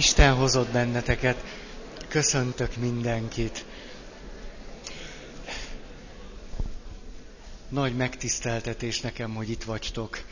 [0.00, 1.44] Isten hozott benneteket.
[2.08, 3.64] Köszöntök mindenkit.
[7.68, 10.24] Nagy megtiszteltetés nekem, hogy itt vagytok.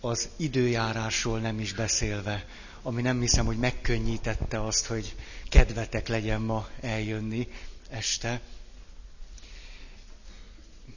[0.00, 2.44] Az időjárásról nem is beszélve,
[2.82, 5.14] ami nem hiszem, hogy megkönnyítette azt, hogy
[5.48, 7.48] kedvetek legyen ma eljönni
[7.90, 8.40] este.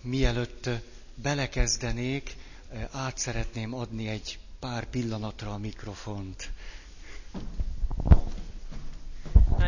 [0.02, 0.70] Mielőtt
[1.16, 2.36] belekezdenék,
[2.92, 6.50] át szeretném adni egy pár pillanatra a mikrofont.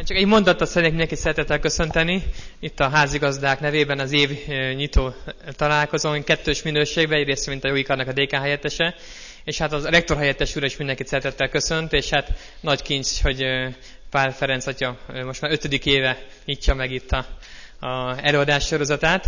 [0.04, 2.24] Csak egy mondatot szeretnék mindenki szeretettel köszönteni.
[2.60, 4.30] Itt a házigazdák nevében az év
[4.76, 5.14] nyitó
[5.56, 8.96] találkozón, kettős minőségben, egyrészt, mint a Jóikarnak a DK helyettese,
[9.44, 13.46] és hát az rektor helyettes úr is mindenkit szeretettel köszönt, és hát nagy kincs, hogy
[14.10, 17.26] Pál Ferenc atya most már ötödik éve nyitja meg itt a,
[17.86, 19.26] a előadás sorozatát.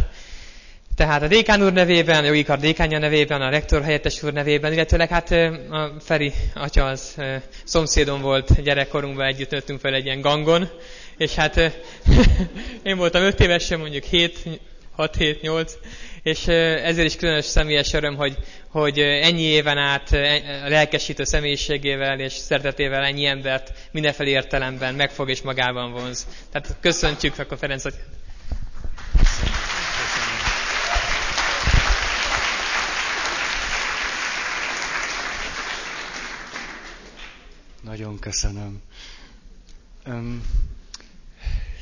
[0.98, 4.74] Tehát a dékán úr nevében, a jogi kar dékánja nevében, a rektor helyettes úr nevében,
[4.74, 5.32] illetőleg hát
[5.70, 7.16] a Feri atya az
[7.64, 10.70] szomszédom volt gyerekkorunkban, együtt nőttünk fel egy ilyen gangon,
[11.18, 11.58] és hát
[12.84, 14.40] én voltam öt évesen, mondjuk 7,
[14.92, 15.74] 6, 7, 8,
[16.24, 18.36] és ezért is különös személyes öröm, hogy,
[18.70, 20.12] hogy ennyi éven át
[20.66, 26.28] a lelkesítő személyiségével és szeretetével ennyi embert mindenfelé értelemben megfog és magában vonz.
[26.52, 27.94] Tehát köszöntjük akkor Ferenc hogy
[37.88, 38.82] Nagyon köszönöm.
[40.08, 40.42] Um,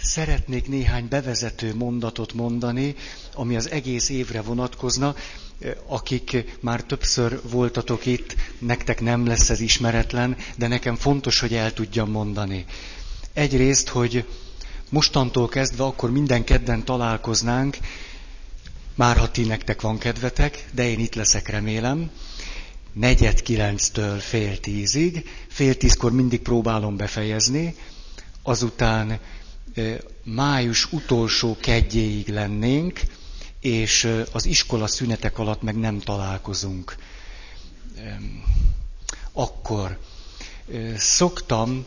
[0.02, 2.96] szeretnék néhány bevezető mondatot mondani,
[3.34, 5.16] ami az egész évre vonatkozna.
[5.88, 11.74] Akik már többször voltatok itt, nektek nem lesz ez ismeretlen, de nekem fontos, hogy el
[11.74, 12.66] tudjam mondani.
[13.34, 14.26] Egyrészt, hogy
[14.90, 17.78] mostantól kezdve akkor minden kedden találkoznánk,
[18.96, 22.12] már ha ti nektek van kedvetek, de én itt leszek remélem,
[22.96, 27.76] negyed kilenctől fél tízig, fél tízkor mindig próbálom befejezni,
[28.44, 29.20] azután
[30.24, 33.02] május utolsó kedjéig lennénk,
[33.60, 36.96] és az iskola szünetek alatt meg nem találkozunk.
[39.34, 40.00] Akkor
[40.96, 41.86] szoktam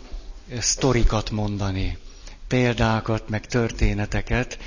[0.58, 1.98] sztorikat mondani,
[2.48, 4.58] példákat, meg történeteket,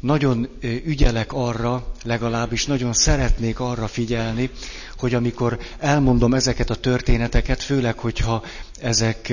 [0.00, 4.50] nagyon ügyelek arra, legalábbis nagyon szeretnék arra figyelni,
[4.98, 8.44] hogy amikor elmondom ezeket a történeteket, főleg, hogyha
[8.80, 9.32] ezek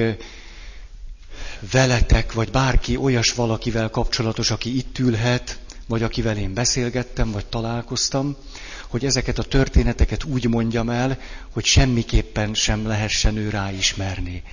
[1.71, 8.35] veletek, vagy bárki olyas valakivel kapcsolatos, aki itt ülhet, vagy akivel én beszélgettem, vagy találkoztam,
[8.87, 11.19] hogy ezeket a történeteket úgy mondjam el,
[11.49, 14.43] hogy semmiképpen sem lehessen ő ráismerni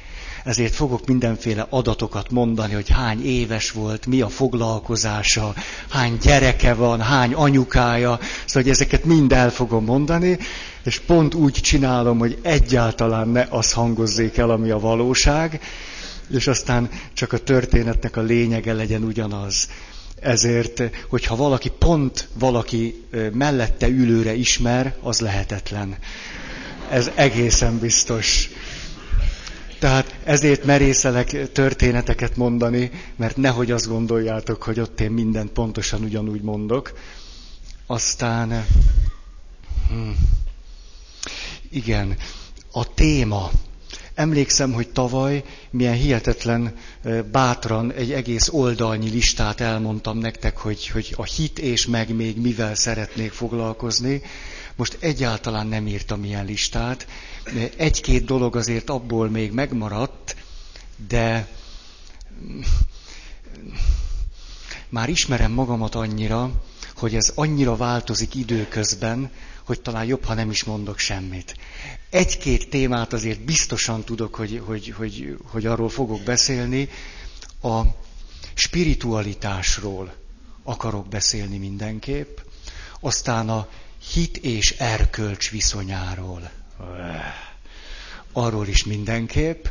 [0.44, 5.54] ezért fogok mindenféle adatokat mondani, hogy hány éves volt, mi a foglalkozása,
[5.88, 10.38] hány gyereke van, hány anyukája, szóval hogy ezeket mind el fogom mondani,
[10.84, 15.60] és pont úgy csinálom, hogy egyáltalán ne az hangozzék el, ami a valóság,
[16.30, 19.68] és aztán csak a történetnek a lényege legyen ugyanaz.
[20.20, 25.96] Ezért, hogyha valaki pont valaki mellette ülőre ismer, az lehetetlen.
[26.90, 28.50] Ez egészen biztos.
[29.84, 36.42] Tehát ezért merészelek történeteket mondani, mert nehogy azt gondoljátok, hogy ott én mindent pontosan ugyanúgy
[36.42, 36.98] mondok.
[37.86, 38.66] Aztán,
[39.88, 40.10] hm,
[41.70, 42.16] igen,
[42.72, 43.50] a téma.
[44.14, 46.74] Emlékszem, hogy tavaly milyen hihetetlen
[47.32, 52.74] bátran egy egész oldalnyi listát elmondtam nektek, hogy, hogy a hit és meg még mivel
[52.74, 54.22] szeretnék foglalkozni.
[54.76, 57.06] Most egyáltalán nem írtam ilyen listát.
[57.76, 60.36] Egy-két dolog azért abból még megmaradt,
[61.08, 61.48] de
[64.88, 66.50] már ismerem magamat annyira,
[66.96, 69.30] hogy ez annyira változik időközben,
[69.64, 71.56] hogy talán jobb, ha nem is mondok semmit.
[72.10, 76.88] Egy-két témát azért biztosan tudok, hogy, hogy, hogy, hogy arról fogok beszélni.
[77.62, 77.80] A
[78.54, 80.14] spiritualitásról
[80.62, 82.38] akarok beszélni mindenképp,
[83.00, 83.68] aztán a
[84.12, 86.50] hit és erkölcs viszonyáról.
[88.32, 89.66] Arról is mindenképp.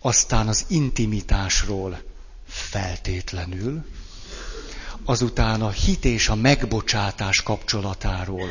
[0.00, 2.02] Aztán az intimitásról
[2.48, 3.84] feltétlenül.
[5.04, 8.48] Azután a hit és a megbocsátás kapcsolatáról.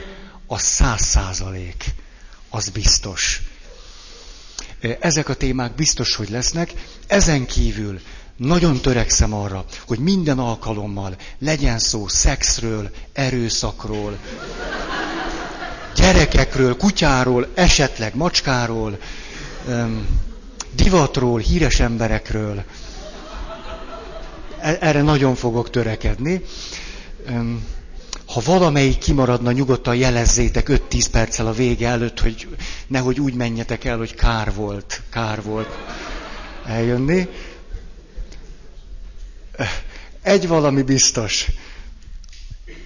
[0.48, 1.86] A száz százalék.
[2.50, 3.42] Az biztos.
[5.00, 6.74] Ezek a témák biztos, hogy lesznek.
[7.08, 8.02] Ezen kívül
[8.38, 14.18] nagyon törekszem arra, hogy minden alkalommal legyen szó szexről, erőszakról,
[15.96, 18.98] gyerekekről, kutyáról, esetleg macskáról,
[20.76, 22.64] divatról, híres emberekről.
[24.60, 26.42] E, erre nagyon fogok törekedni.
[28.26, 32.48] Ha valamelyik kimaradna, nyugodtan jelezzétek 5-10 perccel a vége előtt, hogy
[32.88, 35.68] nehogy úgy menjetek el, hogy kár volt, kár volt.
[36.68, 37.28] eljönni.
[40.22, 41.48] Egy valami biztos.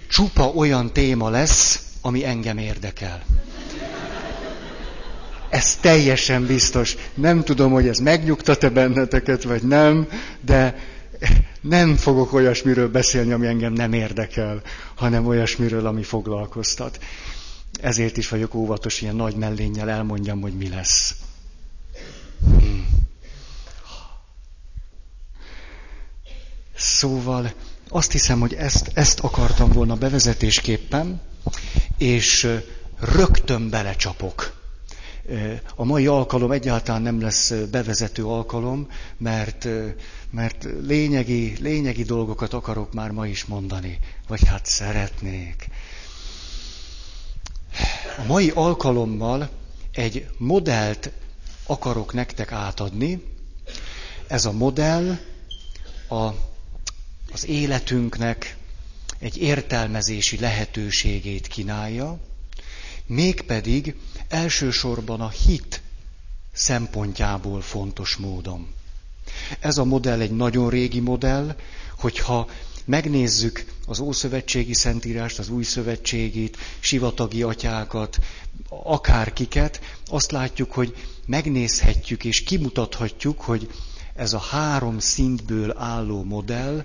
[0.07, 3.23] Csupa olyan téma lesz, ami engem érdekel.
[5.49, 6.95] Ez teljesen biztos.
[7.13, 10.07] Nem tudom, hogy ez megnyugtat-e benneteket, vagy nem,
[10.41, 10.79] de
[11.61, 14.61] nem fogok olyasmiről beszélni, ami engem nem érdekel,
[14.95, 16.99] hanem olyasmiről, ami foglalkoztat.
[17.81, 21.15] Ezért is vagyok óvatos, ilyen nagy mellénnyel elmondjam, hogy mi lesz.
[22.45, 23.08] Hmm.
[26.79, 27.53] Szóval
[27.89, 31.21] azt hiszem, hogy ezt, ezt akartam volna bevezetésképpen,
[31.97, 32.47] és
[32.99, 34.57] rögtön belecsapok.
[35.75, 38.87] A mai alkalom egyáltalán nem lesz bevezető alkalom,
[39.17, 39.67] mert,
[40.31, 45.69] mert lényegi, lényegi dolgokat akarok már ma is mondani, vagy hát szeretnék.
[48.17, 49.49] A mai alkalommal
[49.91, 51.11] egy modellt
[51.65, 53.23] akarok nektek átadni.
[54.27, 55.17] Ez a modell
[56.09, 56.29] a,
[57.31, 58.57] az életünknek
[59.19, 62.19] egy értelmezési lehetőségét kínálja,
[63.05, 63.95] mégpedig
[64.27, 65.81] elsősorban a hit
[66.53, 68.67] szempontjából fontos módon.
[69.59, 71.55] Ez a modell egy nagyon régi modell,
[71.97, 72.49] hogyha
[72.85, 78.19] megnézzük az Ószövetségi Szentírást, az Új Szövetségit, sivatagi atyákat,
[78.69, 83.71] akárkiket, azt látjuk, hogy megnézhetjük és kimutathatjuk, hogy
[84.15, 86.83] ez a három szintből álló modell,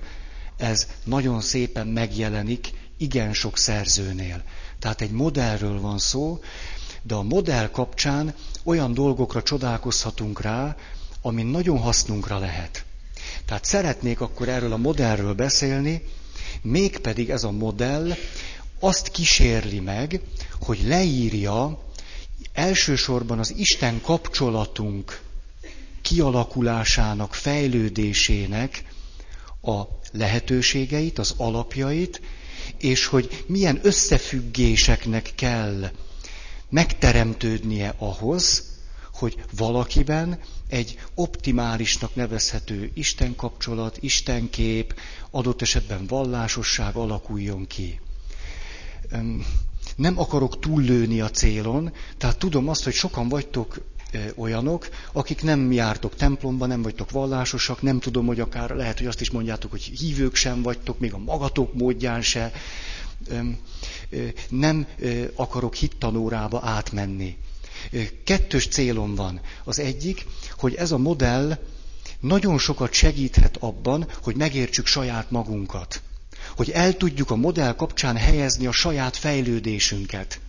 [0.56, 4.42] ez nagyon szépen megjelenik igen sok szerzőnél.
[4.78, 6.40] Tehát egy modellről van szó,
[7.02, 8.34] de a modell kapcsán
[8.64, 10.76] olyan dolgokra csodálkozhatunk rá,
[11.22, 12.84] ami nagyon hasznunkra lehet.
[13.44, 16.02] Tehát szeretnék akkor erről a modellről beszélni,
[16.62, 18.12] mégpedig ez a modell
[18.80, 20.20] azt kísérli meg,
[20.60, 21.78] hogy leírja
[22.52, 25.20] elsősorban az Isten kapcsolatunk
[26.02, 28.84] kialakulásának, fejlődésének
[29.64, 32.20] a lehetőségeit, az alapjait,
[32.78, 35.90] és hogy milyen összefüggéseknek kell
[36.68, 38.72] megteremtődnie ahhoz,
[39.12, 40.38] hogy valakiben
[40.68, 45.00] egy optimálisnak nevezhető Isten kapcsolat, Istenkép,
[45.30, 48.00] adott esetben vallásosság alakuljon ki.
[49.96, 53.80] Nem akarok túllőni a célon, tehát tudom azt, hogy sokan vagytok
[54.36, 59.20] olyanok, akik nem jártok templomba, nem vagytok vallásosak, nem tudom, hogy akár lehet, hogy azt
[59.20, 62.52] is mondjátok, hogy hívők sem vagytok, még a magatok módján se.
[64.48, 64.86] Nem
[65.34, 67.36] akarok hittanórába átmenni.
[68.24, 69.40] Kettős célom van.
[69.64, 70.26] Az egyik,
[70.56, 71.58] hogy ez a modell
[72.20, 76.02] nagyon sokat segíthet abban, hogy megértsük saját magunkat.
[76.56, 80.40] Hogy el tudjuk a modell kapcsán helyezni a saját fejlődésünket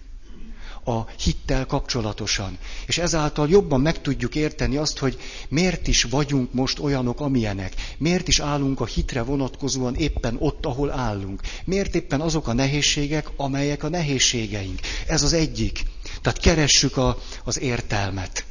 [0.86, 2.58] a hittel kapcsolatosan.
[2.88, 5.18] És ezáltal jobban meg tudjuk érteni azt, hogy
[5.50, 7.74] miért is vagyunk most olyanok, amilyenek.
[7.98, 11.42] Miért is állunk a hitre vonatkozóan éppen ott, ahol állunk.
[11.66, 14.80] Miért éppen azok a nehézségek, amelyek a nehézségeink.
[15.08, 15.84] Ez az egyik.
[16.22, 18.46] Tehát keressük a, az értelmet.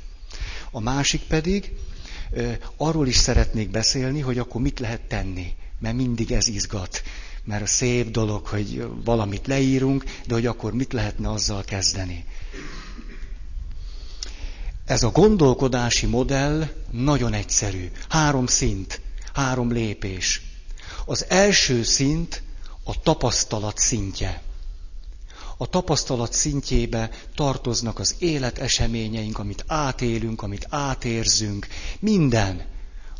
[0.70, 1.72] A másik pedig,
[2.76, 5.52] arról is szeretnék beszélni, hogy akkor mit lehet tenni.
[5.80, 7.02] Mert mindig ez izgat
[7.44, 12.24] mert a szép dolog, hogy valamit leírunk, de hogy akkor mit lehetne azzal kezdeni.
[14.84, 17.90] Ez a gondolkodási modell nagyon egyszerű.
[18.08, 19.00] Három szint,
[19.32, 20.42] három lépés.
[21.06, 22.42] Az első szint
[22.84, 24.42] a tapasztalat szintje.
[25.56, 31.66] A tapasztalat szintjébe tartoznak az életeseményeink, amit átélünk, amit átérzünk,
[31.98, 32.64] minden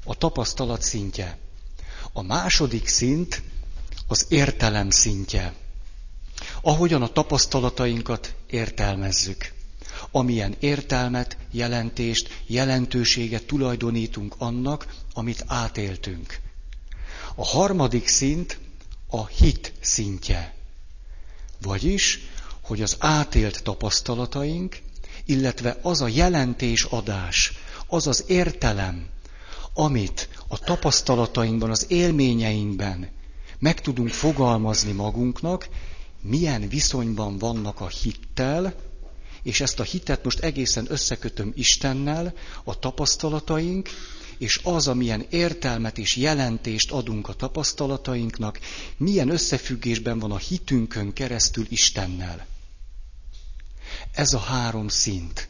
[0.05, 1.39] a tapasztalat szintje.
[2.13, 3.43] A második szint
[4.07, 5.55] az értelem szintje.
[6.63, 9.53] Ahogyan a tapasztalatainkat értelmezzük.
[10.11, 16.41] Amilyen értelmet, jelentést, jelentőséget tulajdonítunk annak, amit átéltünk.
[17.35, 18.59] A harmadik szint
[19.09, 20.55] a hit szintje.
[21.63, 22.21] Vagyis,
[22.61, 24.79] hogy az átélt tapasztalataink,
[25.25, 27.53] illetve az a jelentésadás,
[27.87, 29.07] az az értelem,
[29.75, 33.11] amit a tapasztalatainkban, az élményeinkben
[33.65, 35.69] meg tudunk fogalmazni magunknak,
[36.21, 38.75] milyen viszonyban vannak a hittel,
[39.43, 43.89] és ezt a hitet most egészen összekötöm Istennel, a tapasztalataink,
[44.39, 48.61] és az, amilyen értelmet és jelentést adunk a tapasztalatainknak,
[48.97, 52.47] milyen összefüggésben van a hitünkön keresztül Istennel.
[54.13, 55.49] Ez a három szint.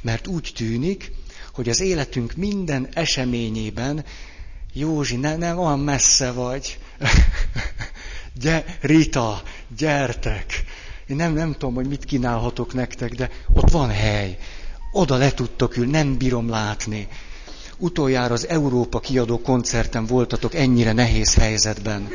[0.00, 1.12] Mert úgy tűnik,
[1.52, 4.04] hogy az életünk minden eseményében
[4.76, 6.78] Józsi, ne, nem olyan messze vagy.
[8.40, 9.42] Gy- Rita,
[9.76, 10.64] gyertek.
[11.06, 14.38] Én nem, nem tudom, hogy mit kínálhatok nektek, de ott van hely.
[14.92, 17.08] Oda le tudtok ülni, nem bírom látni.
[17.78, 22.08] utoljára az Európa kiadó koncerten voltatok ennyire nehéz helyzetben.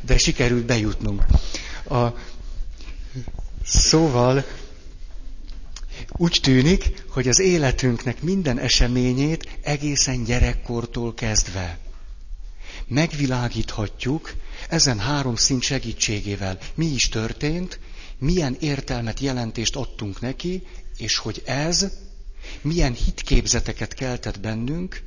[0.00, 1.24] De sikerült bejutnunk.
[1.88, 2.06] A...
[3.64, 4.44] Szóval
[6.16, 11.78] úgy tűnik, hogy az életünknek minden eseményét egészen gyerekkortól kezdve
[12.90, 14.34] megvilágíthatjuk
[14.68, 16.58] ezen három szint segítségével.
[16.74, 17.78] Mi is történt,
[18.18, 20.62] milyen értelmet, jelentést adtunk neki,
[20.96, 21.86] és hogy ez
[22.60, 25.02] milyen hitképzeteket keltett bennünk,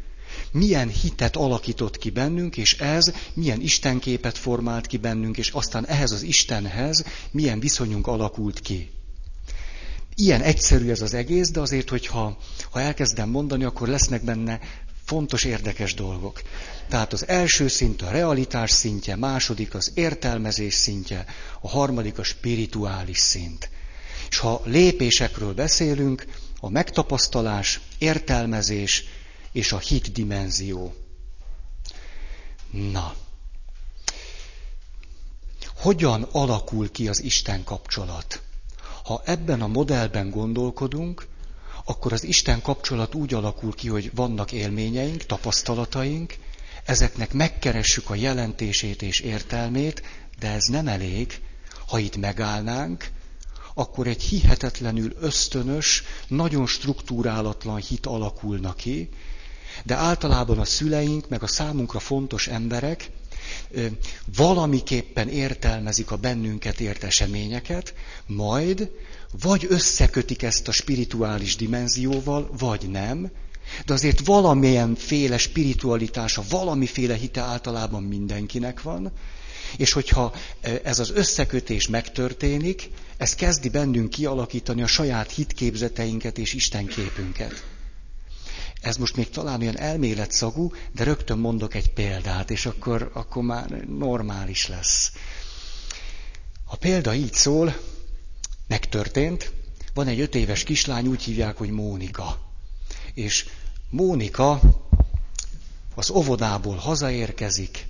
[0.52, 6.12] milyen hitet alakított ki bennünk, és ez milyen Istenképet formált ki bennünk, és aztán ehhez
[6.12, 8.90] az Istenhez milyen viszonyunk alakult ki.
[10.16, 12.38] Ilyen egyszerű ez az egész, de azért, hogyha
[12.72, 14.60] ha elkezdem mondani, akkor lesznek benne
[15.06, 16.42] fontos, érdekes dolgok.
[16.90, 21.26] Tehát az első szint a realitás szintje, második az értelmezés szintje,
[21.62, 23.70] a harmadik a spirituális szint.
[24.30, 26.26] És ha lépésekről beszélünk,
[26.60, 29.04] a megtapasztalás, értelmezés
[29.52, 30.94] és a hit dimenzió.
[32.72, 33.16] Na,
[35.76, 38.42] hogyan alakul ki az Isten kapcsolat?
[39.04, 41.28] Ha ebben a modellben gondolkodunk,
[41.86, 46.36] akkor az Isten kapcsolat úgy alakul ki, hogy vannak élményeink, tapasztalataink,
[46.86, 50.02] ezeknek megkeressük a jelentését és értelmét,
[50.40, 51.42] de ez nem elég.
[51.88, 53.10] Ha itt megállnánk,
[53.74, 59.10] akkor egy hihetetlenül ösztönös, nagyon struktúrálatlan hit alakulna ki,
[59.86, 63.10] de általában a szüleink, meg a számunkra fontos emberek
[64.36, 67.94] valamiképpen értelmezik a bennünket ért eseményeket,
[68.26, 68.90] majd
[69.42, 73.32] vagy összekötik ezt a spirituális dimenzióval, vagy nem,
[73.86, 79.12] de azért valamilyen féle spiritualitása, valamiféle hite általában mindenkinek van,
[79.78, 80.34] és hogyha
[80.84, 87.73] ez az összekötés megtörténik, ez kezdi bennünk kialakítani a saját hitképzeteinket és Istenképünket.
[88.84, 93.70] Ez most még talán olyan elméletszagú, de rögtön mondok egy példát, és akkor, akkor már
[93.88, 95.12] normális lesz.
[96.66, 97.78] A példa így szól,
[98.68, 99.52] megtörtént,
[99.94, 102.52] van egy öt éves kislány, úgy hívják, hogy Mónika.
[103.14, 103.46] És
[103.90, 104.60] Mónika
[105.96, 107.88] az óvodából hazaérkezik,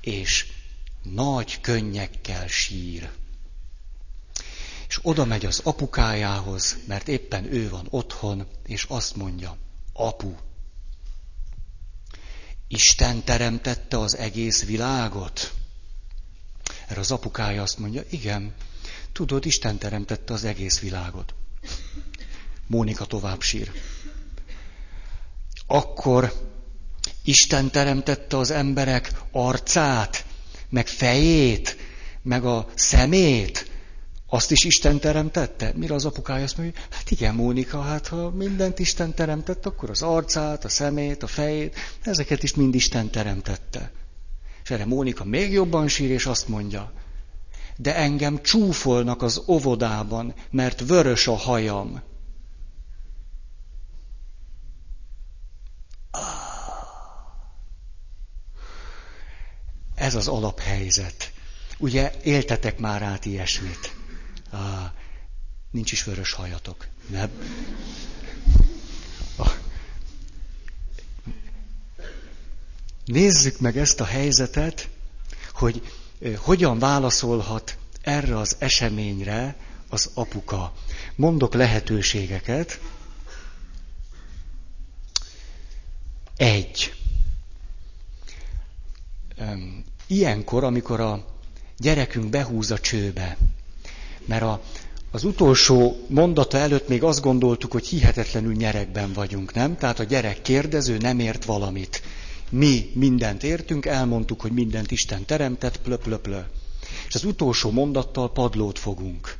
[0.00, 0.46] és
[1.02, 3.10] nagy könnyekkel sír.
[4.88, 9.56] És oda megy az apukájához, mert éppen ő van otthon, és azt mondja,
[9.94, 10.34] apu,
[12.68, 15.52] Isten teremtette az egész világot?
[16.86, 18.54] Erre az apukája azt mondja, igen,
[19.12, 21.34] tudod, Isten teremtette az egész világot.
[22.66, 23.72] Mónika tovább sír.
[25.66, 26.32] Akkor
[27.24, 30.24] Isten teremtette az emberek arcát,
[30.68, 31.76] meg fejét,
[32.22, 33.70] meg a szemét,
[34.34, 35.72] azt is Isten teremtette?
[35.74, 40.02] Mire az apukája azt mondja, hát igen, Mónika, hát ha mindent Isten teremtett, akkor az
[40.02, 43.92] arcát, a szemét, a fejét, ezeket is mind Isten teremtette.
[44.62, 46.92] És erre Mónika még jobban sír, és azt mondja,
[47.76, 52.02] de engem csúfolnak az óvodában, mert vörös a hajam.
[59.94, 61.32] Ez az alaphelyzet.
[61.78, 64.02] Ugye éltetek már át ilyesmit?
[64.54, 64.90] Ah,
[65.70, 66.86] nincs is vörös hajatok.
[67.10, 67.30] Nem?
[73.04, 74.88] Nézzük meg ezt a helyzetet,
[75.52, 75.92] hogy
[76.36, 79.56] hogyan válaszolhat erre az eseményre
[79.88, 80.72] az apuka.
[81.14, 82.80] Mondok lehetőségeket.
[86.36, 86.94] Egy.
[90.06, 91.24] Ilyenkor, amikor a
[91.78, 93.36] gyerekünk behúz a csőbe,
[94.24, 94.62] mert a,
[95.10, 99.76] az utolsó mondata előtt még azt gondoltuk, hogy hihetetlenül nyerekben vagyunk, nem?
[99.76, 102.02] Tehát a gyerek kérdező nem ért valamit.
[102.50, 106.40] Mi mindent értünk, elmondtuk, hogy mindent Isten teremtett, plö.
[107.08, 109.36] És az utolsó mondattal padlót fogunk.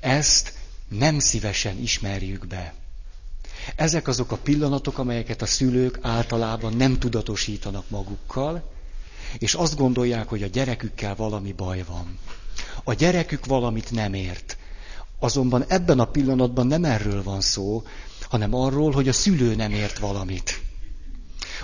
[0.00, 0.52] Ezt
[0.88, 2.74] nem szívesen ismerjük be.
[3.76, 8.70] Ezek azok a pillanatok, amelyeket a szülők általában nem tudatosítanak magukkal,
[9.38, 12.18] és azt gondolják, hogy a gyerekükkel valami baj van.
[12.88, 14.56] A gyerekük valamit nem ért.
[15.18, 17.82] Azonban ebben a pillanatban nem erről van szó,
[18.28, 20.60] hanem arról, hogy a szülő nem ért valamit.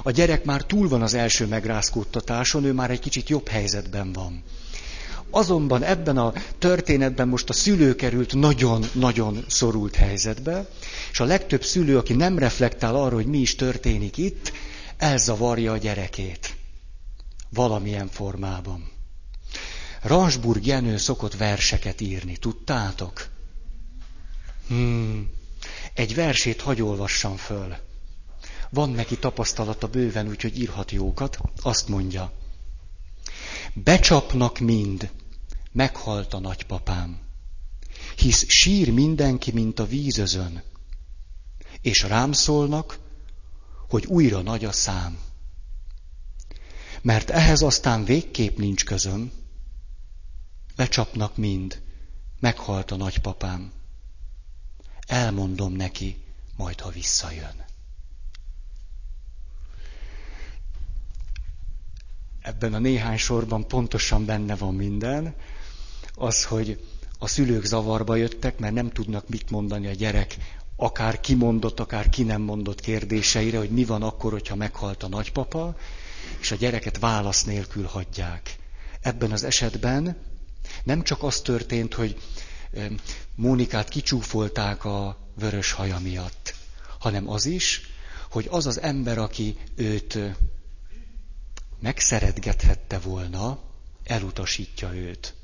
[0.02, 4.42] A gyerek már túl van az első megrázkódtatáson, ő már egy kicsit jobb helyzetben van.
[5.30, 10.68] Azonban ebben a történetben most a szülő került nagyon-nagyon szorult helyzetbe,
[11.10, 14.52] és a legtöbb szülő, aki nem reflektál arra, hogy mi is történik itt,
[14.96, 16.56] elzavarja a gyerekét.
[17.50, 18.91] Valamilyen formában.
[20.02, 23.28] Ransburg Jenő szokott verseket írni, tudtátok?
[24.66, 25.30] Hmm.
[25.94, 27.76] Egy versét hagy olvassam föl.
[28.70, 31.38] Van neki tapasztalata bőven, úgyhogy írhat jókat.
[31.62, 32.32] Azt mondja.
[33.74, 35.10] Becsapnak mind,
[35.72, 37.18] meghalt a nagypapám.
[38.16, 40.62] Hisz sír mindenki, mint a vízözön.
[41.80, 42.98] És rám szólnak,
[43.88, 45.18] hogy újra nagy a szám.
[47.02, 49.32] Mert ehhez aztán végképp nincs közöm.
[50.76, 51.82] Becsapnak mind,
[52.40, 53.72] meghalt a nagypapám.
[55.06, 56.24] Elmondom neki,
[56.56, 57.64] majd ha visszajön.
[62.40, 65.34] Ebben a néhány sorban pontosan benne van minden.
[66.14, 66.86] Az, hogy
[67.18, 70.36] a szülők zavarba jöttek, mert nem tudnak mit mondani a gyerek
[70.76, 75.76] akár kimondott, akár ki nem mondott kérdéseire, hogy mi van akkor, hogyha meghalt a nagypapa,
[76.40, 78.56] és a gyereket válasz nélkül hagyják.
[79.00, 80.16] Ebben az esetben
[80.84, 82.20] nem csak az történt, hogy
[83.34, 86.54] Mónikát kicsúfolták a vörös haja miatt,
[86.98, 87.80] hanem az is,
[88.30, 90.18] hogy az az ember, aki őt
[91.80, 93.58] megszeretgethette volna,
[94.04, 95.34] elutasítja őt.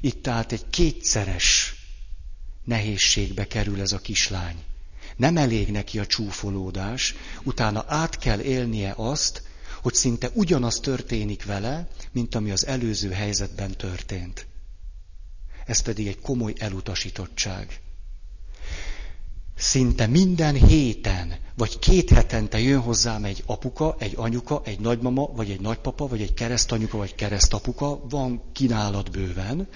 [0.00, 1.74] Itt tehát egy kétszeres
[2.64, 4.62] nehézségbe kerül ez a kislány.
[5.16, 9.42] Nem elég neki a csúfolódás, utána át kell élnie azt,
[9.82, 14.46] hogy szinte ugyanaz történik vele, mint ami az előző helyzetben történt.
[15.66, 17.80] Ez pedig egy komoly elutasítottság.
[19.56, 25.50] Szinte minden héten, vagy két hetente jön hozzám egy apuka, egy anyuka, egy nagymama, vagy
[25.50, 29.68] egy nagypapa, vagy egy keresztanyuka, vagy keresztapuka, van kínálat bőven,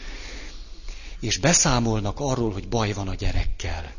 [1.20, 3.92] és beszámolnak arról, hogy baj van a gyerekkel.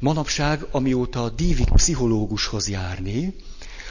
[0.00, 3.34] Manapság, amióta dívik pszichológushoz járni,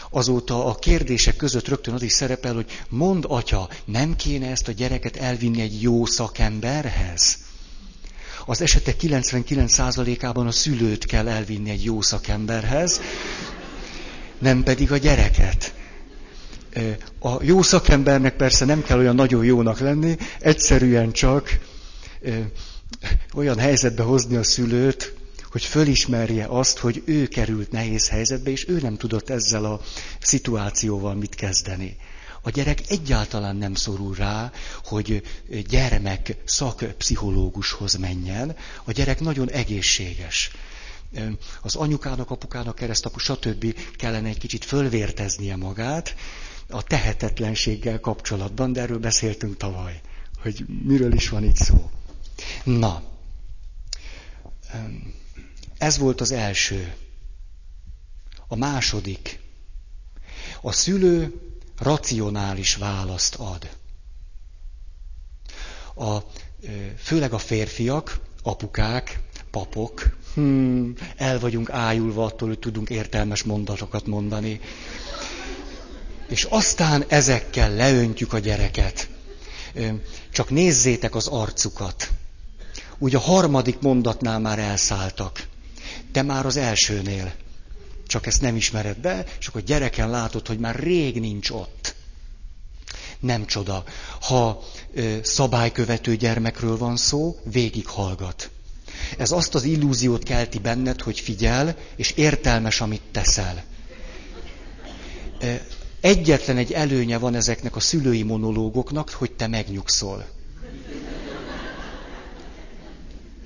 [0.10, 4.72] azóta a kérdések között rögtön az is szerepel, hogy mond atya, nem kéne ezt a
[4.72, 7.38] gyereket elvinni egy jó szakemberhez?
[8.46, 13.02] Az esetek 99%-ában a szülőt kell elvinni egy jó szakemberhez,
[14.40, 15.74] nem pedig a gyereket.
[17.20, 21.60] A jó szakembernek persze nem kell olyan nagyon jónak lenni, egyszerűen csak
[23.34, 25.14] olyan helyzetbe hozni a szülőt,
[25.52, 29.82] hogy fölismerje azt, hogy ő került nehéz helyzetbe, és ő nem tudott ezzel a
[30.20, 31.98] szituációval mit kezdeni.
[32.42, 34.52] A gyerek egyáltalán nem szorul rá,
[34.84, 35.22] hogy
[35.70, 38.56] gyermek szakpszichológushoz menjen.
[38.84, 40.52] A gyerek nagyon egészséges.
[41.62, 43.76] Az anyukának, apukának, keresztapu, stb.
[43.96, 46.16] kellene egy kicsit fölvérteznie magát
[46.70, 50.02] a tehetetlenséggel kapcsolatban, de erről beszéltünk tavaly,
[50.42, 51.90] hogy miről is van itt szó.
[52.64, 53.04] Na,
[55.78, 56.94] ez volt az első.
[58.48, 59.40] A második.
[60.62, 61.42] A szülő
[61.80, 63.70] racionális választ ad.
[65.96, 66.18] A,
[66.98, 69.20] főleg a férfiak, apukák,
[69.52, 74.60] papok, hmm, el vagyunk ájulva attól, hogy tudunk értelmes mondatokat mondani.
[76.28, 79.10] És aztán ezekkel leöntjük a gyereket.
[80.32, 82.10] Csak nézzétek az arcukat.
[82.98, 85.48] Úgy a harmadik mondatnál már elszálltak.
[86.18, 87.34] Te már az elsőnél.
[88.08, 91.96] Csak ezt nem ismered be, és akkor gyereken látod, hogy már rég nincs ott.
[93.20, 93.84] Nem csoda.
[94.22, 98.50] Ha ö, szabálykövető gyermekről van szó, végig hallgat.
[99.18, 103.64] Ez azt az illúziót kelti benned, hogy figyel, és értelmes, amit teszel.
[106.02, 110.26] Egyetlen egy előnye van ezeknek a szülői monológoknak, hogy te megnyugszol.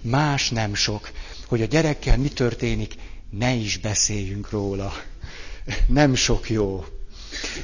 [0.01, 1.11] Más nem sok
[1.51, 2.95] hogy a gyerekkel mi történik,
[3.29, 4.93] ne is beszéljünk róla.
[5.87, 6.85] Nem sok jó.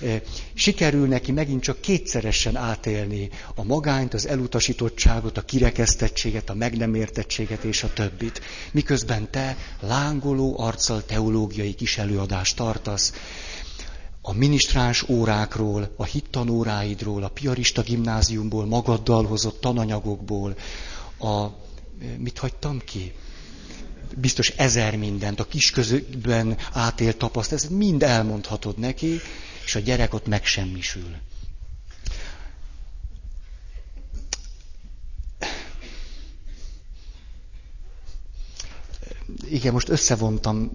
[0.04, 0.22] E,
[0.54, 6.96] sikerül neki megint csak kétszeresen átélni a magányt, az elutasítottságot, a kirekesztettséget, a meg nem
[6.96, 8.42] értettséget és a többit.
[8.72, 13.14] Miközben te lángoló arccal teológiai kis előadást tartasz,
[14.22, 20.56] a minisztráns órákról, a hittanóráidról, a piarista gimnáziumból, magaddal hozott tananyagokból,
[21.20, 21.46] a...
[22.18, 23.14] mit hagytam ki?
[24.16, 29.20] Biztos ezer mindent, a kis közökben átélt tapasztalat, ezt mind elmondhatod neki,
[29.66, 31.16] és a gyerek ott megsemmisül.
[39.50, 40.72] Igen, most összevontam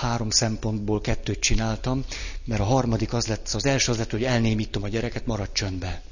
[0.00, 2.04] három szempontból, kettőt csináltam,
[2.44, 6.02] mert a harmadik az lett, az első az lett, hogy elnémítom a gyereket, maradj csöndbe,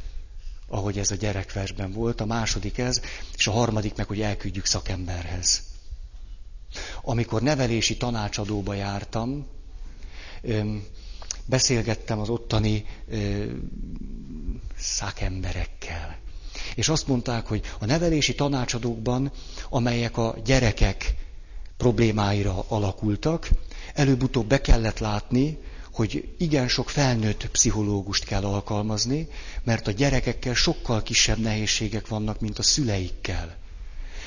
[0.68, 3.00] ahogy ez a gyerekversben volt, a második ez,
[3.36, 5.69] és a harmadik meg, hogy elküldjük szakemberhez.
[7.02, 9.46] Amikor nevelési tanácsadóba jártam,
[11.46, 12.84] beszélgettem az ottani
[14.78, 16.16] szakemberekkel.
[16.74, 19.32] És azt mondták, hogy a nevelési tanácsadókban,
[19.68, 21.14] amelyek a gyerekek
[21.76, 23.48] problémáira alakultak,
[23.94, 25.58] előbb-utóbb be kellett látni,
[25.92, 29.28] hogy igen sok felnőtt pszichológust kell alkalmazni,
[29.64, 33.56] mert a gyerekekkel sokkal kisebb nehézségek vannak, mint a szüleikkel.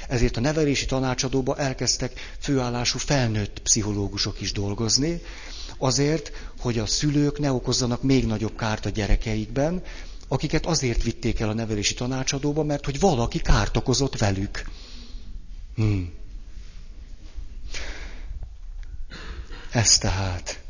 [0.08, 5.22] Ezért a nevelési tanácsadóba elkezdtek főállású felnőtt pszichológusok is dolgozni,
[5.78, 9.84] azért, hogy a szülők ne okozzanak még nagyobb kárt a gyerekeikben,
[10.28, 14.70] akiket azért vitték el a nevelési tanácsadóba, mert hogy valaki kárt okozott velük.
[15.76, 16.14] Hmm.
[19.72, 20.62] Ez tehát.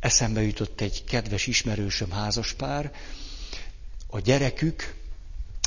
[0.00, 2.92] Eszembe jutott egy kedves ismerősöm házaspár.
[4.06, 4.94] A gyerekük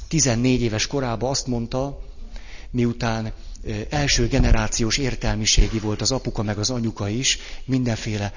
[0.08, 2.02] 14 éves korában azt mondta,
[2.70, 3.34] miután
[3.90, 8.34] első generációs értelmiségi volt az apuka meg az anyuka is, mindenféle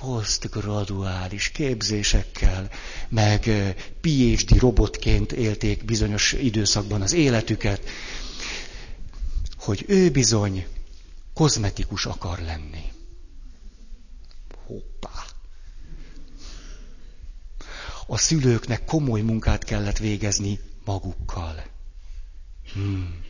[0.00, 2.70] posztgraduális képzésekkel,
[3.08, 3.40] meg
[4.00, 7.80] PhD robotként élték bizonyos időszakban az életüket,
[9.58, 10.66] hogy ő bizony
[11.34, 12.84] kozmetikus akar lenni.
[14.66, 15.24] Hoppá!
[18.06, 21.64] A szülőknek komoly munkát kellett végezni magukkal.
[22.72, 23.24] Hmm.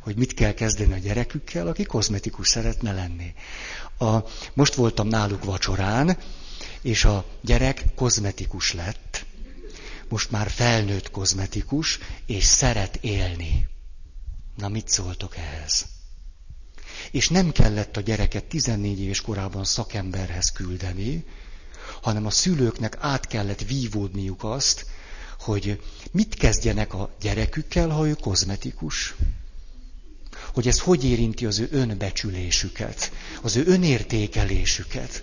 [0.00, 3.34] Hogy mit kell kezdeni a gyerekükkel, aki kozmetikus szeretne lenni.
[3.98, 4.16] A,
[4.54, 6.18] most voltam náluk vacsorán,
[6.80, 9.24] és a gyerek kozmetikus lett.
[10.08, 13.68] Most már felnőtt kozmetikus, és szeret élni.
[14.56, 15.86] Na mit szóltok ehhez?
[17.10, 21.24] És nem kellett a gyereket 14 éves korában szakemberhez küldeni,
[22.02, 24.86] hanem a szülőknek át kellett vívódniuk azt,
[25.40, 29.14] hogy mit kezdjenek a gyerekükkel, ha ő kozmetikus.
[30.54, 35.22] Hogy ez hogy érinti az ő önbecsülésüket, az ő önértékelésüket.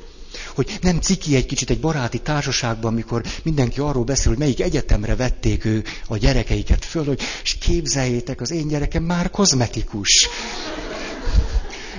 [0.56, 5.16] Hogy nem ciki egy kicsit egy baráti társaságban, amikor mindenki arról beszél, hogy melyik egyetemre
[5.16, 10.30] vették ő a gyerekeiket föl, hogy és képzeljétek, az én gyerekem már kozmetikus.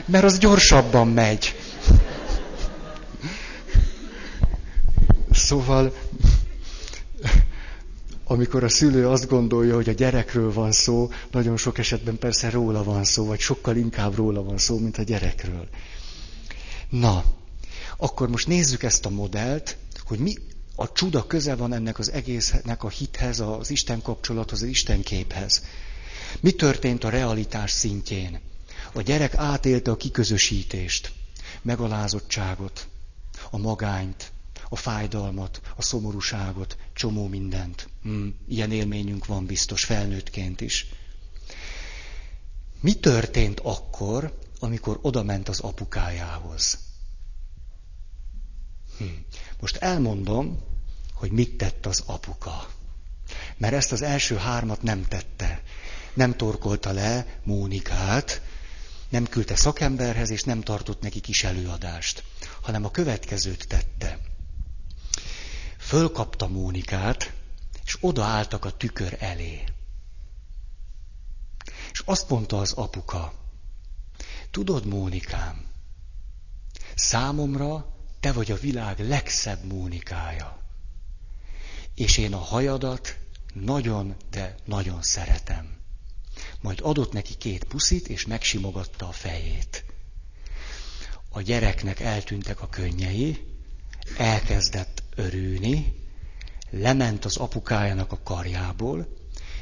[0.05, 1.55] Mert az gyorsabban megy.
[5.33, 5.95] Szóval
[8.25, 12.85] amikor a szülő azt gondolja, hogy a gyerekről van szó, nagyon sok esetben persze róla
[12.85, 15.69] van szó, vagy sokkal inkább róla van szó, mint a gyerekről.
[16.89, 17.25] Na,
[17.97, 20.35] akkor most nézzük ezt a modellt, hogy mi
[20.77, 25.63] a csuda köze van ennek az egésznek a hithez, az Isten kapcsolathoz, az Isten képhez.
[26.41, 28.41] Mi történt a realitás szintjén?
[28.93, 31.13] A gyerek átélte a kiközösítést,
[31.63, 32.87] megalázottságot,
[33.51, 34.33] a magányt,
[34.75, 37.89] a fájdalmat, a szomorúságot, csomó mindent.
[38.03, 40.87] Hmm, ilyen élményünk van biztos felnőttként is.
[42.81, 46.79] Mi történt akkor, amikor odament az apukájához?
[48.99, 49.25] Hmm.
[49.61, 50.61] Most elmondom,
[51.15, 52.69] hogy mit tett az apuka.
[53.57, 55.63] Mert ezt az első hármat nem tette.
[56.15, 58.43] Nem torkolta le Mónikát,
[59.09, 62.25] nem küldte szakemberhez, és nem tartott neki kis előadást,
[62.63, 64.19] hanem a következőt tette.
[65.85, 67.33] Fölkapta Mónikát,
[67.85, 69.65] és odaálltak a tükör elé.
[71.93, 73.35] És azt mondta az apuka,
[74.51, 75.67] tudod, Mónikám,
[76.95, 80.63] számomra te vagy a világ legszebb Mónikája.
[81.95, 83.19] És én a hajadat
[83.55, 85.77] nagyon, de nagyon szeretem.
[86.61, 89.85] Majd adott neki két puszit, és megsimogatta a fejét.
[91.29, 93.47] A gyereknek eltűntek a könnyei,
[94.17, 96.03] elkezdett örülni,
[96.71, 99.09] lement az apukájának a karjából,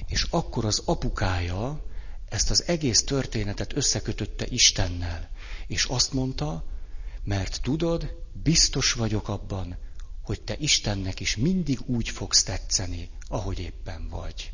[0.06, 1.84] és akkor az apukája
[2.28, 5.30] ezt az egész történetet összekötötte Istennel,
[5.66, 6.64] és azt mondta,
[7.24, 9.76] mert tudod, biztos vagyok abban,
[10.22, 14.52] hogy te Istennek is mindig úgy fogsz tetszeni, ahogy éppen vagy.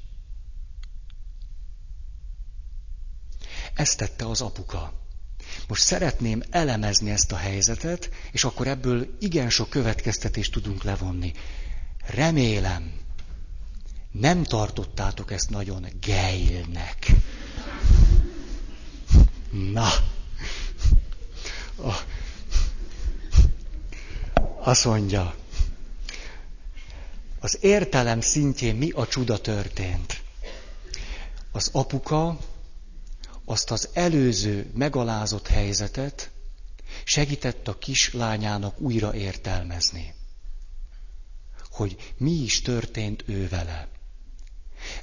[3.75, 5.08] Ezt tette az apuka.
[5.69, 11.33] Most szeretném elemezni ezt a helyzetet, és akkor ebből igen sok következtetést tudunk levonni.
[12.07, 12.93] Remélem,
[14.11, 17.07] nem tartottátok ezt nagyon geilnek.
[19.51, 19.89] Na,
[24.61, 25.35] azt mondja,
[27.41, 30.23] az értelem szintjén mi a csuda történt?
[31.53, 32.39] Az apuka
[33.49, 36.31] azt az előző megalázott helyzetet
[37.05, 40.15] segített a kislányának újra értelmezni.
[41.71, 43.89] Hogy mi is történt ő vele.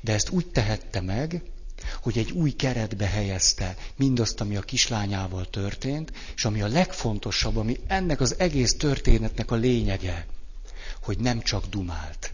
[0.02, 1.42] De ezt úgy tehette meg,
[2.02, 7.80] hogy egy új keretbe helyezte mindazt, ami a kislányával történt, és ami a legfontosabb, ami
[7.88, 10.28] ennek az egész történetnek a lényege,
[11.02, 12.34] hogy nem csak dumált,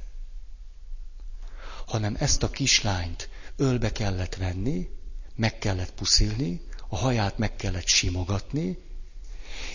[1.85, 4.89] hanem ezt a kislányt ölbe kellett venni,
[5.35, 8.77] meg kellett puszilni, a haját meg kellett simogatni,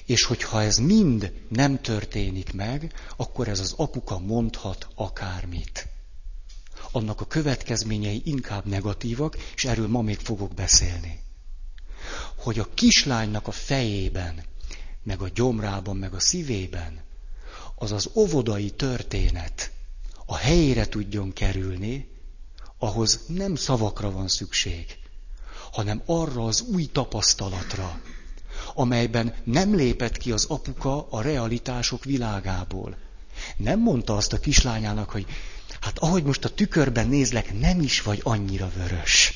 [0.05, 5.89] és hogyha ez mind nem történik meg, akkor ez az apuka mondhat akármit.
[6.93, 11.21] Annak a következményei inkább negatívak, és erről ma még fogok beszélni.
[12.37, 14.45] Hogy a kislánynak a fejében,
[15.03, 17.05] meg a gyomrában, meg a szívében
[17.75, 19.71] az az óvodai történet
[20.27, 22.09] a helyére tudjon kerülni,
[22.79, 24.99] ahhoz nem szavakra van szükség,
[25.73, 28.01] hanem arra az új tapasztalatra,
[28.75, 32.97] amelyben nem lépett ki az apuka a realitások világából.
[33.57, 35.27] Nem mondta azt a kislányának, hogy
[35.81, 39.33] hát ahogy most a tükörben nézlek, nem is vagy annyira vörös.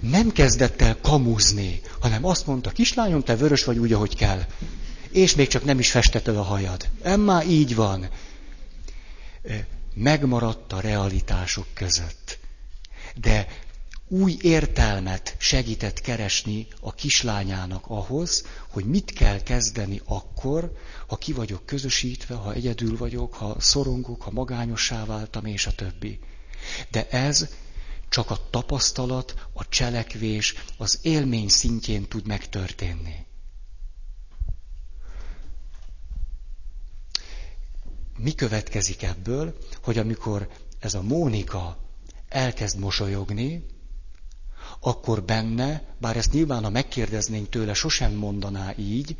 [0.00, 4.44] Nem kezdett el kamuzni, hanem azt mondta, kislányom, te vörös vagy úgy, ahogy kell.
[5.10, 6.88] És még csak nem is festetted a hajad.
[7.02, 8.08] Emma, így van.
[9.94, 12.38] Megmaradt a realitások között.
[13.14, 13.46] De
[14.12, 20.72] új értelmet segített keresni a kislányának ahhoz, hogy mit kell kezdeni akkor,
[21.06, 26.18] ha ki vagyok közösítve, ha egyedül vagyok, ha szorongok, ha magányossá váltam, és a többi.
[26.90, 27.48] De ez
[28.08, 33.26] csak a tapasztalat, a cselekvés, az élmény szintjén tud megtörténni.
[38.16, 41.78] Mi következik ebből, hogy amikor ez a Mónika
[42.28, 43.64] elkezd mosolyogni,
[44.80, 49.16] akkor benne, bár ezt nyilván, ha megkérdeznénk tőle, sosem mondaná így,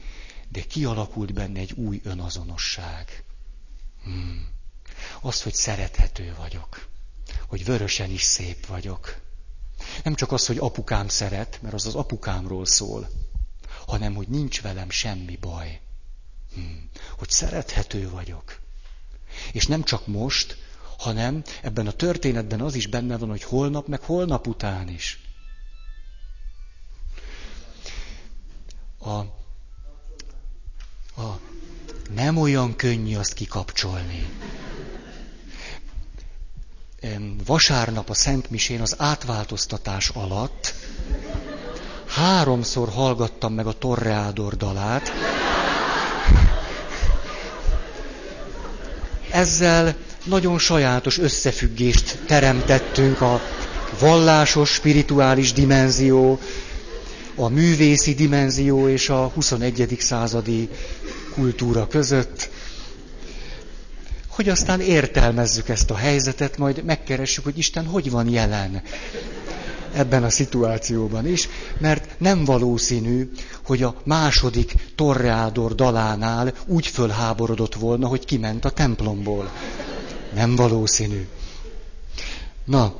[0.48, 3.24] de kialakult benne egy új önazonosság.
[4.02, 4.48] Hmm.
[5.20, 6.88] Az, hogy szerethető vagyok,
[7.48, 9.20] hogy vörösen is szép vagyok.
[10.04, 13.08] Nem csak az, hogy apukám szeret, mert az az apukámról szól,
[13.86, 15.80] hanem, hogy nincs velem semmi baj.
[16.54, 16.88] Hmm.
[17.18, 18.60] Hogy szerethető vagyok.
[19.52, 20.56] És nem csak most,
[20.98, 25.29] hanem ebben a történetben az is benne van, hogy holnap, meg holnap után is.
[29.00, 29.18] A,
[31.20, 31.38] a
[32.14, 34.28] nem olyan könnyű azt kikapcsolni.
[37.46, 40.74] Vasárnap a Szent Misén az átváltoztatás alatt
[42.06, 45.12] háromszor hallgattam meg a Torreádor dalát.
[49.30, 53.40] Ezzel nagyon sajátos összefüggést teremtettünk a
[54.00, 56.38] vallásos, spirituális dimenzió
[57.34, 59.96] a művészi dimenzió és a 21.
[59.98, 60.68] századi
[61.34, 62.50] kultúra között,
[64.28, 68.82] hogy aztán értelmezzük ezt a helyzetet, majd megkeressük, hogy Isten hogy van jelen
[69.92, 73.30] ebben a szituációban is, mert nem valószínű,
[73.64, 79.50] hogy a második Torreádor dalánál úgy fölháborodott volna, hogy kiment a templomból.
[80.34, 81.26] Nem valószínű.
[82.64, 82.94] Na,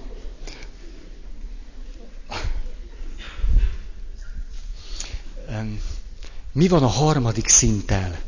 [6.52, 8.20] Mi van a harmadik szinttel?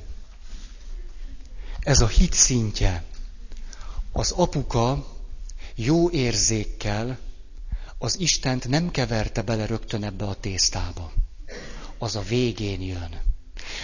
[1.81, 3.05] Ez a hit szintje.
[4.13, 5.07] Az apuka
[5.75, 7.19] jó érzékkel
[7.99, 11.13] az Istent nem keverte bele rögtön ebbe a tésztába.
[11.99, 13.21] Az a végén jön.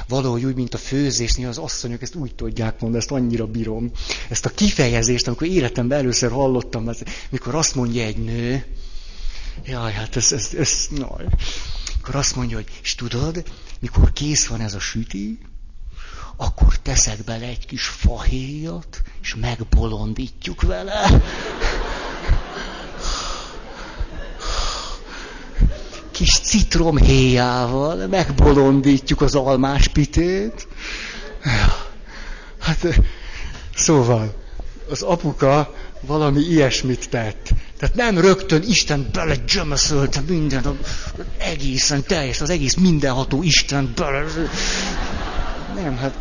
[0.08, 3.90] Valahogy úgy, mint a főzésnél az asszonyok ezt úgy tudják mondani, ezt annyira bírom.
[4.28, 6.90] Ezt a kifejezést, amikor életemben először hallottam,
[7.30, 8.66] mikor azt mondja egy nő,
[9.64, 11.24] jaj, hát ez, ez, ez, jaj
[12.08, 13.44] akkor azt mondja, hogy és tudod,
[13.80, 15.38] mikor kész van ez a süti,
[16.36, 21.22] akkor teszek bele egy kis fahéjat, és megbolondítjuk vele.
[26.10, 30.68] Kis citromhéjával megbolondítjuk az almás pitét.
[32.58, 32.86] Hát,
[33.74, 34.34] szóval,
[34.90, 37.54] az apuka valami ilyesmit tett.
[37.78, 40.78] Tehát nem rögtön Isten bele gyömöszölte minden,
[41.38, 44.24] egészen teljes, az egész mindenható Isten bele...
[45.74, 46.14] Nem, hát...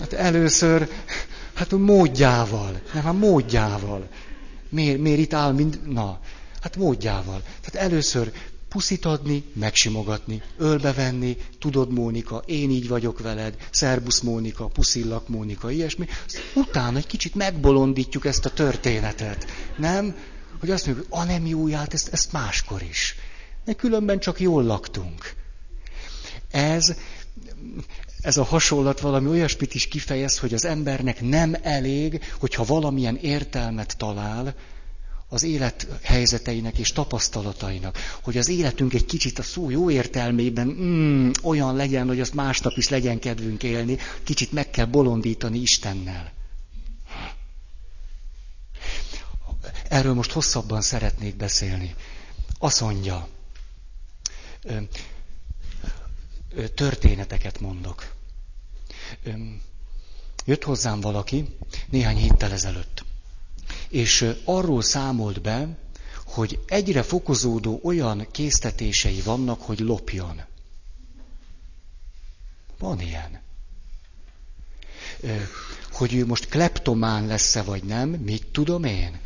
[0.00, 0.88] Hát először,
[1.54, 4.08] hát a módjával, nem, hát módjával.
[4.68, 5.80] Miért, miért itt áll mind...
[5.88, 6.18] Na,
[6.60, 7.42] hát módjával.
[7.60, 8.32] Tehát először
[8.74, 16.06] puszit adni, megsimogatni, ölbevenni, tudod Mónika, én így vagyok veled, szerbusz Mónika, puszillak Mónika, ilyesmi.
[16.54, 19.46] Utána egy kicsit megbolondítjuk ezt a történetet.
[19.76, 20.16] Nem?
[20.60, 23.14] Hogy azt mondjuk, a nem jó ezt, ezt máskor is.
[23.64, 25.34] De különben csak jól laktunk.
[26.50, 26.94] Ez,
[28.20, 33.96] ez a hasonlat valami olyasmit is kifejez, hogy az embernek nem elég, hogyha valamilyen értelmet
[33.96, 34.54] talál,
[35.34, 41.30] az élet helyzeteinek és tapasztalatainak, hogy az életünk egy kicsit a szó jó értelmében mm,
[41.42, 46.32] olyan legyen, hogy azt másnap is legyen kedvünk élni, kicsit meg kell bolondítani Istennel.
[49.88, 51.94] Erről most hosszabban szeretnék beszélni.
[52.58, 53.28] Azt mondja,
[56.74, 58.12] történeteket mondok.
[60.44, 61.56] Jött hozzám valaki
[61.90, 63.03] néhány héttel ezelőtt,
[63.88, 65.68] és arról számolt be,
[66.24, 70.40] hogy egyre fokozódó olyan késztetései vannak, hogy lopjon.
[72.78, 73.42] Van ilyen.
[75.92, 79.20] Hogy ő most kleptomán lesz-e vagy nem, mit tudom én.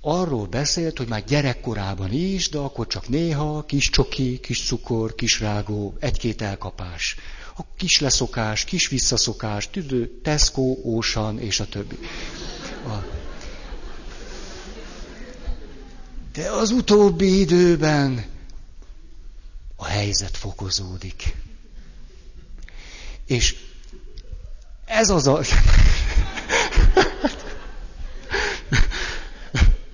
[0.00, 5.40] Arról beszélt, hogy már gyerekkorában is, de akkor csak néha, kis csoki, kis cukor, kis
[5.40, 7.16] rágó, egy-két elkapás.
[7.56, 11.98] A kis leszokás, kis visszaszokás, tüdő, Tesco, Ocean és a többi.
[12.86, 13.17] A...
[16.38, 18.24] De az utóbbi időben
[19.76, 21.34] a helyzet fokozódik.
[23.26, 23.54] És
[24.84, 25.40] ez az a...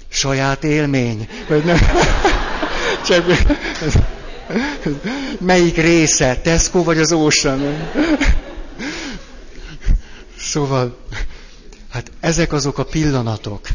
[0.09, 1.29] Saját élmény.
[1.49, 1.79] Vagy nem?
[3.07, 3.27] Csak...
[5.41, 6.37] Melyik része?
[6.37, 7.91] Tesco vagy az Ocean?
[10.39, 10.99] Szóval,
[11.91, 13.69] hát ezek azok a pillanatok.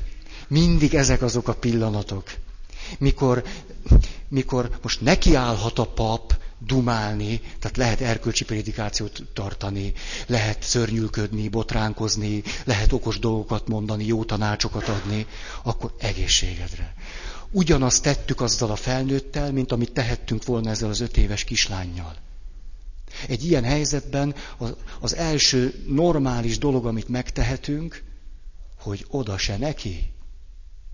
[0.47, 2.23] Mindig ezek azok a pillanatok.
[2.97, 3.43] Mikor,
[4.27, 9.93] mikor most nekiállhat a pap dumálni, tehát lehet erkölcsi prédikációt tartani,
[10.27, 15.25] lehet szörnyűködni, botránkozni, lehet okos dolgokat mondani, jó tanácsokat adni,
[15.63, 16.93] akkor egészségedre.
[17.51, 22.15] Ugyanazt tettük azzal a felnőttel, mint amit tehettünk volna ezzel az öt éves kislányjal.
[23.27, 24.35] Egy ilyen helyzetben
[24.99, 28.03] az, első normális dolog, amit megtehetünk,
[28.77, 30.13] hogy oda se neki.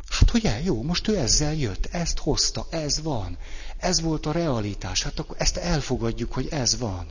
[0.09, 3.37] Hát ugye, jó, most ő ezzel jött, ezt hozta, ez van.
[3.77, 5.03] Ez volt a realitás.
[5.03, 7.07] Hát akkor ezt elfogadjuk, hogy ez van.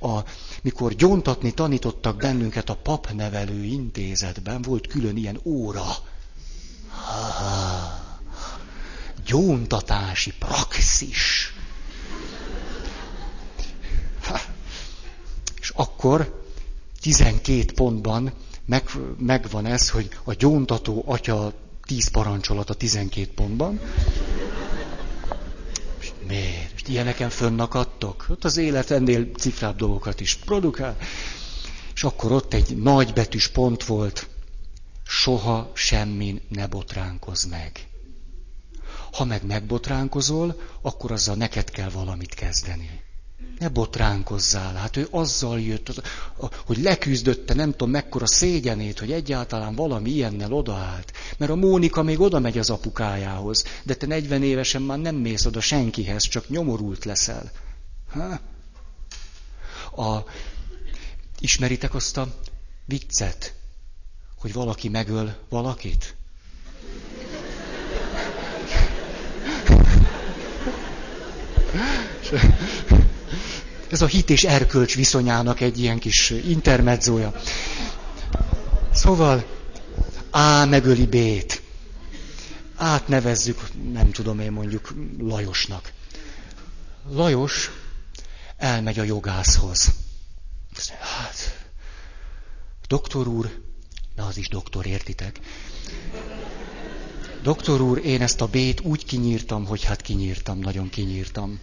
[0.00, 0.18] A,
[0.62, 5.84] mikor gyóntatni tanítottak bennünket a papnevelő intézetben, volt külön ilyen óra.
[6.88, 8.02] Ha,
[9.26, 11.54] gyóntatási praxis.
[14.22, 14.40] Ha.
[15.60, 16.44] És akkor
[17.00, 18.32] 12 pontban
[18.64, 21.52] meg, megvan ez, hogy a gyóntató atya
[21.86, 23.80] 10 parancsolat a 12 pontban.
[26.26, 26.72] Miért?
[26.74, 28.26] És ilyeneken fönnakadtok?
[28.28, 30.96] Ott az élet ennél cifrább dolgokat is produkál.
[31.94, 34.28] És akkor ott egy nagy betűs pont volt.
[35.04, 37.86] Soha semmin ne botránkozz meg.
[39.12, 43.00] Ha meg megbotránkozol, akkor azzal neked kell valamit kezdeni.
[43.58, 44.74] Ne botránkozzál.
[44.74, 46.02] Hát ő azzal jött,
[46.66, 51.12] hogy leküzdötte nem tudom mekkora szégyenét, hogy egyáltalán valami ilyennel odaállt.
[51.38, 55.44] Mert a Mónika még oda megy az apukájához, de te 40 évesen már nem mész
[55.44, 57.50] oda senkihez, csak nyomorult leszel.
[58.10, 58.40] Ha?
[60.02, 60.24] A,
[61.38, 62.34] ismeritek azt a
[62.86, 63.54] viccet,
[64.38, 66.14] hogy valaki megöl valakit?
[73.92, 77.34] Ez a hit és erkölcs viszonyának egy ilyen kis intermedzója.
[78.92, 79.44] Szóval
[80.30, 81.62] A megöli B-t.
[82.76, 83.60] Átnevezzük,
[83.92, 85.92] nem tudom én mondjuk Lajosnak.
[87.10, 87.70] Lajos
[88.56, 89.92] elmegy a jogászhoz.
[91.00, 91.66] Hát,
[92.86, 93.62] doktor úr,
[94.16, 95.40] na az is doktor, értitek?
[97.42, 101.60] Doktor úr, én ezt a B-t úgy kinyírtam, hogy hát kinyírtam, nagyon kinyírtam.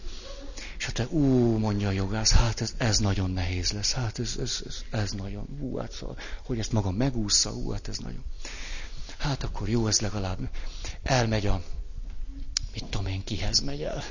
[0.80, 4.62] És hát ú, mondja a jogász, hát ez, ez nagyon nehéz lesz, hát ez, ez,
[4.68, 8.24] ez, ez nagyon, ú, hát szóval, hogy ezt magam megúszza, ú, hát ez nagyon.
[9.18, 10.40] Hát akkor jó, ez legalább
[11.04, 11.62] elmegy a,
[12.74, 14.04] mit tudom én, kihez megy el.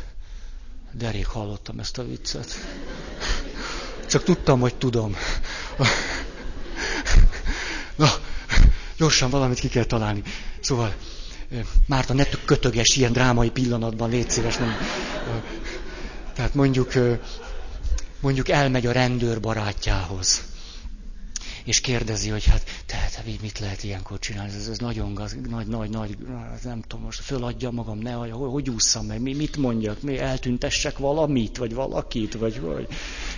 [0.92, 2.54] De hallottam ezt a viccet.
[4.06, 5.16] Csak tudtam, hogy tudom.
[7.96, 8.08] Na,
[8.96, 10.22] gyorsan valamit ki kell találni.
[10.60, 10.94] Szóval,
[11.86, 14.76] Márta, ne kötöges ilyen drámai pillanatban, légy szíves, nem.
[16.38, 16.92] Tehát mondjuk,
[18.20, 20.42] mondjuk elmegy a rendőr barátjához,
[21.64, 25.66] és kérdezi, hogy hát te, te mit lehet ilyenkor csinálni, ez, ez nagyon gaz, nagy,
[25.66, 26.16] nagy, nagy,
[26.64, 30.98] nem tudom, most föladja magam, ne, hogy, hogy ússzam meg, mi, mit mondjak, mi eltüntessek
[30.98, 32.86] valamit, vagy valakit, vagy, vagy.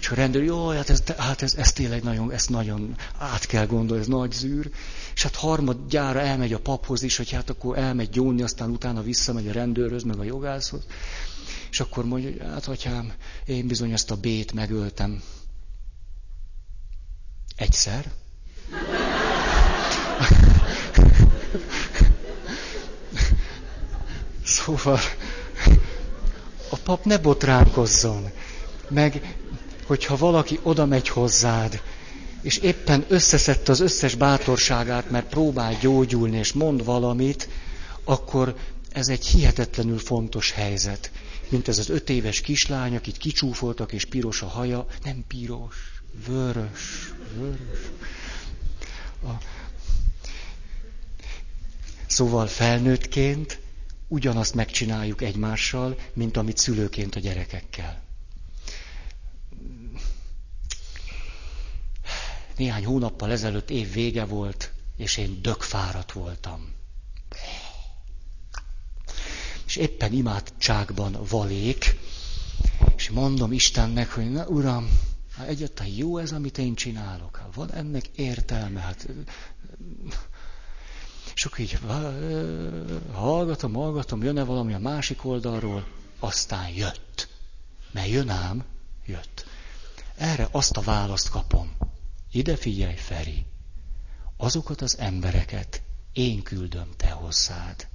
[0.01, 3.67] És a rendőr, jó, hát ez, hát ez, ez tényleg nagyon, ezt nagyon át kell
[3.67, 4.71] gondolni, ez nagy zűr.
[5.15, 9.49] És hát harmadjára elmegy a paphoz is, hogy hát akkor elmegy gyónni, aztán utána visszamegy
[9.49, 10.83] a rendőrhöz, meg a jogászhoz.
[11.71, 13.13] És akkor mondja, hogy hát atyám,
[13.45, 15.23] én bizony ezt a bét megöltem.
[17.57, 18.11] Egyszer?
[24.45, 24.99] Szóval
[26.71, 28.31] a pap ne botránkozzon,
[28.89, 29.37] meg
[29.87, 31.81] hogyha valaki oda megy hozzád,
[32.43, 37.49] és éppen összeszedte az összes bátorságát, mert próbál gyógyulni, és mond valamit,
[38.05, 38.55] akkor
[38.93, 41.11] ez egy hihetetlenül fontos helyzet.
[41.51, 44.87] Mint ez az öt éves kislány, akit kicsúfoltak, és piros a haja.
[45.05, 47.91] Nem piros, vörös, vörös.
[49.23, 49.31] A...
[52.07, 53.61] Szóval felnőttként
[54.09, 58.03] ugyanazt megcsináljuk egymással, mint amit szülőként a gyerekekkel.
[62.57, 66.73] Néhány hónappal ezelőtt év vége volt, és én dögfáradt voltam.
[69.71, 71.97] És éppen imádságban valék,
[72.97, 75.01] és mondom Istennek, hogy na Uram,
[75.37, 77.37] hát egyáltalán jó ez, amit én csinálok.
[77.37, 78.81] Hát van ennek értelme.
[78.81, 79.09] Hát...
[81.35, 81.79] És akkor így
[83.13, 85.87] hallgatom, hallgatom, jön-e valami a másik oldalról,
[86.19, 87.29] aztán jött.
[87.91, 88.65] Mert jön ám,
[89.07, 89.47] jött.
[90.17, 91.77] Erre azt a választ kapom.
[92.33, 93.47] Ide figyelj, Feri,
[94.37, 97.89] azokat az embereket én küldöm te hozzád.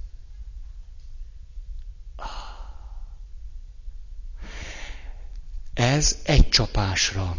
[5.76, 7.36] Ez egy csapásra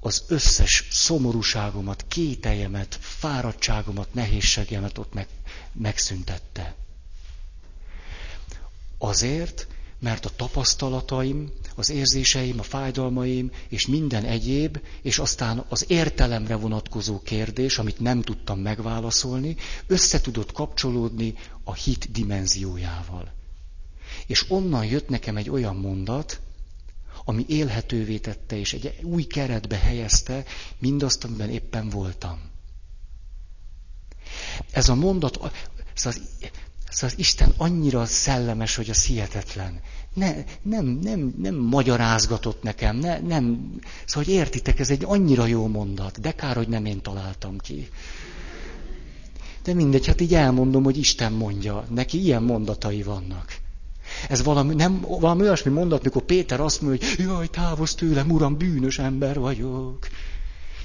[0.00, 5.26] az összes szomorúságomat, kételjemet, fáradtságomat, nehézségemet ott meg,
[5.72, 6.74] megszüntette.
[8.98, 9.66] Azért,
[9.98, 17.20] mert a tapasztalataim, az érzéseim, a fájdalmaim és minden egyéb, és aztán az értelemre vonatkozó
[17.22, 19.56] kérdés, amit nem tudtam megválaszolni,
[19.86, 23.32] össze tudott kapcsolódni a hit dimenziójával.
[24.26, 26.40] És onnan jött nekem egy olyan mondat,
[27.28, 30.44] ami élhetővé tette, és egy új keretbe helyezte
[30.78, 32.40] mindazt, amiben éppen voltam.
[34.70, 35.52] Ez a mondat,
[35.94, 36.20] szóval
[36.90, 39.80] szóval Isten annyira szellemes, hogy az hihetetlen.
[40.14, 43.74] Ne, nem, nem, nem magyarázgatott nekem, ne, nem,
[44.04, 47.88] szóval hogy értitek, ez egy annyira jó mondat, de kár, hogy nem én találtam ki.
[49.62, 53.66] De mindegy, hát így elmondom, hogy Isten mondja, neki ilyen mondatai vannak.
[54.28, 58.56] Ez valami, nem, valami olyasmi mondat, mikor Péter azt mondja, hogy jaj, távozz tőlem, uram,
[58.56, 60.06] bűnös ember vagyok.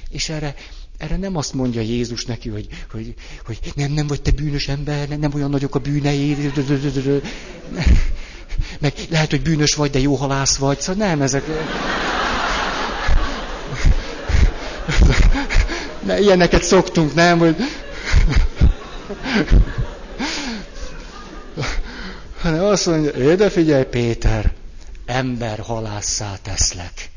[0.09, 0.55] És erre,
[0.97, 3.13] erre nem azt mondja Jézus neki, hogy, hogy,
[3.45, 6.53] hogy nem, nem vagy te bűnös ember, nem, nem olyan nagyok a bűneid.
[8.79, 10.79] Meg lehet, hogy bűnös vagy, de jó halász vagy.
[10.79, 11.43] Szóval nem, ezek...
[16.05, 17.55] Ne, ilyeneket szoktunk, nem, hogy
[22.43, 24.53] hanem azt mondja, éde figyelj Péter,
[25.05, 27.09] ember halásszá teszlek.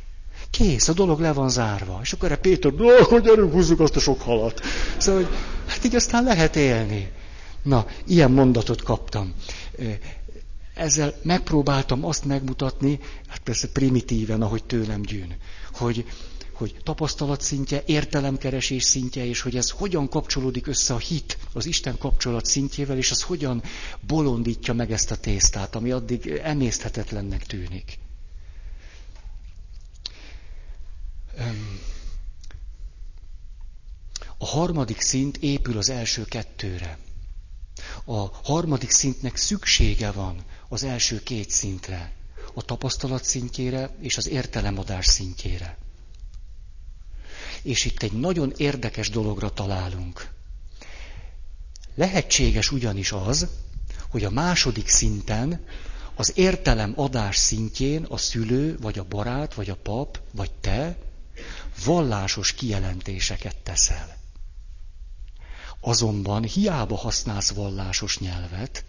[0.51, 1.99] Kész, a dolog le van zárva.
[2.03, 4.61] És akkor erre Péter, akkor gyerünk, húzzuk azt a sok halat.
[4.99, 5.33] Szóval, hogy
[5.67, 7.11] hát így aztán lehet élni.
[7.63, 9.35] Na, ilyen mondatot kaptam.
[10.75, 12.99] Ezzel megpróbáltam azt megmutatni,
[13.29, 15.37] hát persze primitíven, ahogy tőlem gyűn,
[15.73, 16.05] hogy,
[16.57, 21.99] hogy tapasztalat szintje, értelemkeresés szintje, és hogy ez hogyan kapcsolódik össze a hit az Isten
[21.99, 23.63] kapcsolat szintjével, és az hogyan
[24.01, 27.99] bolondítja meg ezt a tésztát, ami addig emészthetetlennek tűnik.
[34.39, 36.99] A harmadik szint épül az első kettőre.
[38.05, 42.13] A harmadik szintnek szüksége van az első két szintre,
[42.55, 45.79] a tapasztalat szintjére és az értelemadás szintjére.
[47.67, 50.29] És itt egy nagyon érdekes dologra találunk.
[51.95, 53.49] Lehetséges ugyanis az,
[54.09, 55.65] hogy a második szinten,
[56.15, 60.99] az értelem adás szintjén a szülő, vagy a barát, vagy a pap, vagy te
[61.85, 64.17] vallásos kijelentéseket teszel.
[65.81, 68.85] Azonban hiába használsz vallásos nyelvet,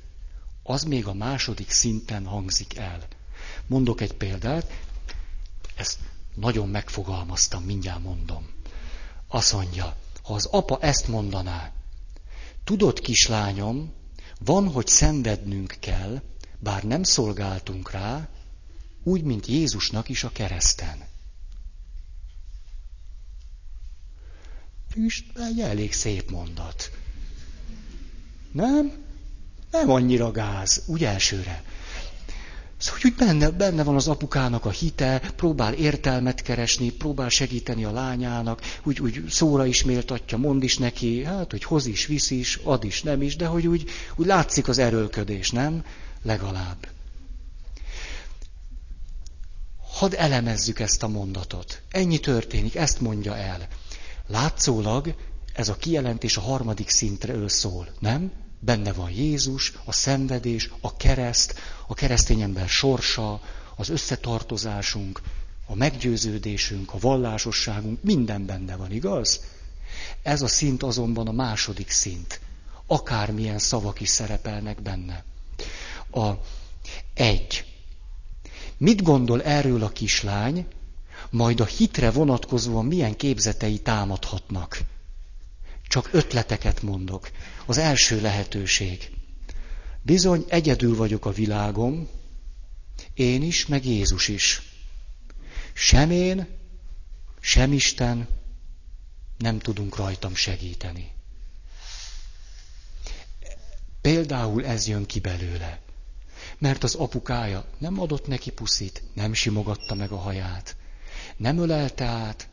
[0.64, 3.08] az még a második szinten hangzik el.
[3.68, 4.72] Mondok egy példát,
[5.76, 6.00] ezt
[6.36, 8.57] nagyon megfogalmaztam, mindjárt mondom.
[9.28, 11.72] Azt mondja, ha az apa ezt mondaná,
[12.64, 13.94] tudod kislányom,
[14.40, 16.22] van, hogy szenvednünk kell,
[16.60, 18.28] bár nem szolgáltunk rá,
[19.04, 21.06] úgy, mint Jézusnak is a kereszten.
[24.90, 26.92] Füst, egy elég szép mondat.
[28.52, 29.06] Nem?
[29.72, 31.64] Nem annyira gáz, úgy elsőre.
[32.78, 37.92] Szóval, hogy benne, benne van az apukának a hite, próbál értelmet keresni, próbál segíteni a
[37.92, 42.60] lányának, úgy, úgy szóra is méltatja, mond is neki, hát, hogy hoz is, visz is,
[42.64, 45.84] ad is, nem is, de hogy úgy, úgy látszik az erőlködés, nem?
[46.22, 46.88] Legalább.
[49.82, 51.82] Hadd elemezzük ezt a mondatot.
[51.90, 53.68] Ennyi történik, ezt mondja el.
[54.28, 55.16] Látszólag
[55.54, 58.32] ez a kijelentés a harmadik szintről szól, nem?
[58.60, 63.42] Benne van Jézus, a szenvedés, a kereszt, a keresztény ember sorsa,
[63.76, 65.22] az összetartozásunk,
[65.66, 69.42] a meggyőződésünk, a vallásosságunk, minden benne van, igaz?
[70.24, 72.40] Ez a szint azonban a második szint,
[72.88, 75.24] Akármilyen szavak is szerepelnek benne.
[76.12, 76.30] A
[77.14, 77.66] egy.
[78.78, 80.68] Mit gondol erről a kislány,
[81.30, 84.80] majd a hitre vonatkozóan milyen képzetei támadhatnak?
[85.88, 87.30] Csak ötleteket mondok.
[87.66, 89.12] Az első lehetőség.
[90.02, 92.10] Bizony, egyedül vagyok a világom,
[93.14, 94.62] én is, meg Jézus is.
[95.74, 96.48] Sem én,
[97.40, 98.28] sem Isten
[99.38, 101.12] nem tudunk rajtam segíteni.
[104.02, 105.82] Például ez jön ki belőle.
[106.58, 110.76] Mert az apukája nem adott neki puszit, nem simogatta meg a haját,
[111.38, 112.50] nem ölelte át,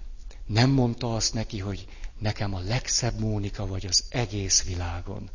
[0.46, 1.86] nem mondta azt neki, hogy
[2.18, 5.30] nekem a legszebb Mónika vagy az egész világon.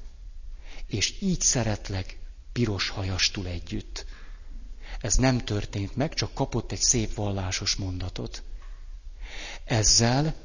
[0.86, 2.20] És így szeretlek
[2.52, 4.06] piros hajastul együtt.
[5.02, 8.44] Ez nem történt meg, csak kapott egy szép vallásos mondatot.
[9.64, 10.36] Ezzel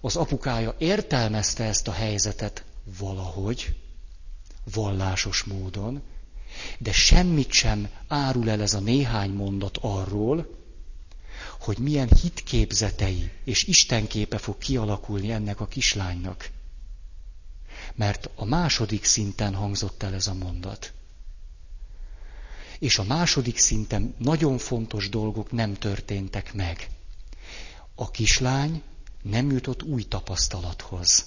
[0.00, 2.64] az apukája értelmezte ezt a helyzetet
[2.98, 3.76] valahogy,
[4.72, 6.02] vallásos módon,
[6.78, 10.57] de semmit sem árul el ez a néhány mondat arról,
[11.58, 16.50] hogy milyen hitképzetei és istenképe fog kialakulni ennek a kislánynak.
[17.94, 20.92] Mert a második szinten hangzott el ez a mondat.
[22.78, 26.88] És a második szinten nagyon fontos dolgok nem történtek meg.
[27.94, 28.82] A kislány
[29.22, 31.24] nem jutott új tapasztalathoz.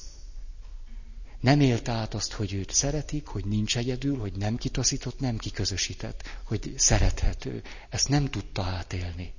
[1.40, 6.24] Nem élt át azt, hogy őt szeretik, hogy nincs egyedül, hogy nem kitaszított, nem kiközösített,
[6.44, 7.64] hogy szerethető.
[7.90, 9.34] Ezt nem tudta átélni.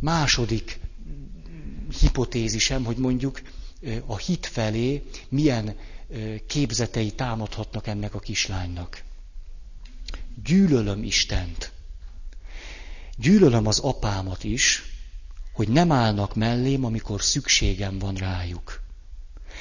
[0.00, 0.80] Második
[2.00, 3.42] hipotézisem, hogy mondjuk
[4.06, 5.76] a hit felé milyen
[6.46, 9.02] képzetei támadhatnak ennek a kislánynak.
[10.44, 11.72] Gyűlölöm Istent.
[13.16, 14.82] Gyűlölöm az apámat is,
[15.52, 18.80] hogy nem állnak mellém, amikor szükségem van rájuk.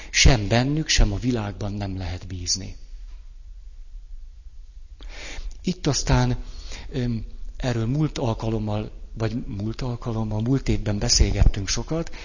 [0.09, 2.75] Sem bennük, sem a világban nem lehet bízni.
[5.63, 6.37] Itt aztán
[7.65, 12.15] erről múlt alkalommal, vagy múlt alkalommal, múlt évben beszélgettünk sokat,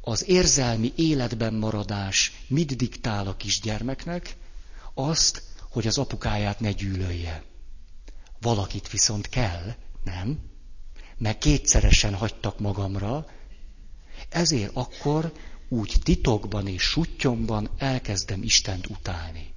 [0.00, 4.36] az érzelmi életben maradás mit diktál a kisgyermeknek?
[4.94, 7.42] Azt, hogy az apukáját ne gyűlölje.
[8.40, 10.38] Valakit viszont kell, nem?
[11.18, 13.26] Mert kétszeresen hagytak magamra,
[14.28, 15.32] ezért akkor
[15.68, 19.54] úgy titokban és sutyomban elkezdem Istent utálni.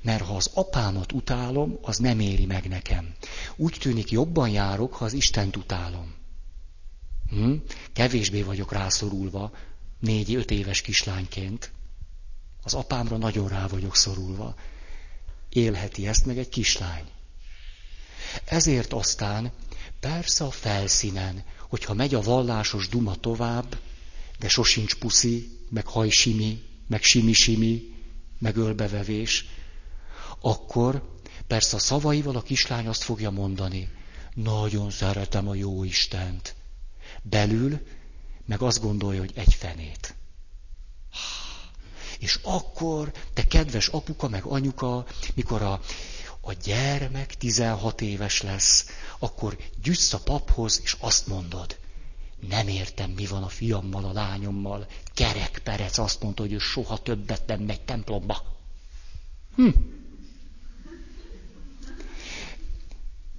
[0.00, 3.14] Mert ha az apámat utálom, az nem éri meg nekem.
[3.56, 6.14] Úgy tűnik jobban járok, ha az Istent utálom.
[7.30, 7.54] Hm?
[7.92, 9.52] Kevésbé vagyok rászorulva,
[10.00, 11.72] négy-öt éves kislányként.
[12.62, 14.54] Az apámra nagyon rá vagyok szorulva.
[15.48, 17.04] Élheti ezt meg egy kislány.
[18.44, 19.52] Ezért aztán
[20.00, 23.78] persze a felszínen, hogyha megy a vallásos duma tovább,
[24.38, 27.94] de sosincs puszi, meg hajsimi, meg simi-simi,
[28.38, 29.46] meg ölbevevés,
[30.40, 31.02] akkor
[31.46, 33.90] persze a szavaival a kislány azt fogja mondani,
[34.34, 36.54] nagyon szeretem a jó Istent.
[37.22, 37.86] Belül
[38.46, 40.14] meg azt gondolja, hogy egy fenét.
[42.18, 45.80] És akkor, te kedves apuka, meg anyuka, mikor a,
[46.40, 48.86] a gyermek 16 éves lesz,
[49.18, 51.78] akkor gyűjtsz a paphoz, és azt mondod,
[52.48, 54.86] nem értem, mi van a fiammal, a lányommal.
[55.14, 58.42] Kerek Perec azt mondta, hogy ő soha többet nem megy templomba.
[59.54, 59.68] Hm.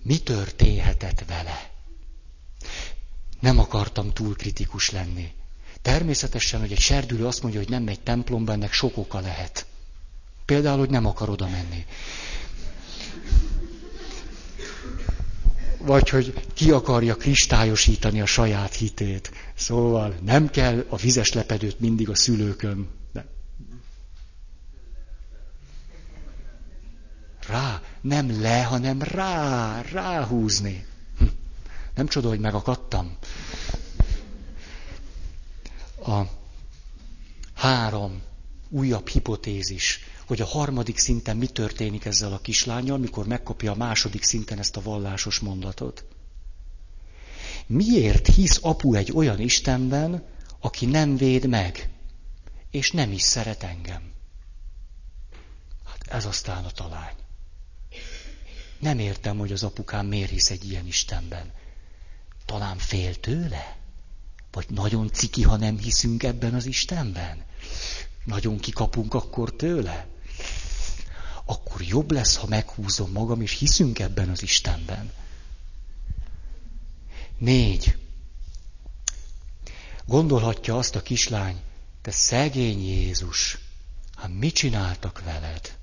[0.04, 1.70] Mi történhetett vele?
[3.40, 5.32] Nem akartam túl kritikus lenni.
[5.82, 9.66] Természetesen, hogy egy serdülő azt mondja, hogy nem megy templomba, ennek sok oka lehet.
[10.46, 11.86] Például, hogy nem akar oda menni.
[15.78, 19.32] Vagy hogy ki akarja kristályosítani a saját hitét.
[19.56, 22.90] Szóval nem kell a vizes lepedőt mindig a szülőkön.
[23.14, 23.26] De.
[27.48, 30.86] Rá, nem le, hanem rá, ráhúzni.
[31.18, 31.26] Hm.
[31.96, 33.18] Nem csoda, hogy megakadtam.
[36.06, 36.22] A
[37.54, 38.22] három
[38.70, 44.24] újabb hipotézis, hogy a harmadik szinten mi történik ezzel a kislányjal, mikor megkapja a második
[44.24, 46.06] szinten ezt a vallásos mondatot.
[47.66, 50.24] Miért hisz apu egy olyan Istenben,
[50.60, 51.90] aki nem véd meg,
[52.72, 54.12] és nem is szeret engem?
[55.86, 57.16] Hát ez aztán a talány.
[58.80, 61.52] Nem értem, hogy az apukám miért hisz egy ilyen Istenben.
[62.46, 63.78] Talán fél tőle?
[64.52, 67.44] Vagy nagyon ciki, ha nem hiszünk ebben az Istenben?
[68.24, 70.08] Nagyon kikapunk akkor tőle?
[71.46, 75.12] Akkor jobb lesz, ha meghúzom magam, és hiszünk ebben az Istenben.
[77.38, 77.98] Négy.
[80.06, 81.62] Gondolhatja azt a kislány,
[82.02, 83.58] te szegény Jézus,
[84.16, 85.79] hát mit csináltak veled?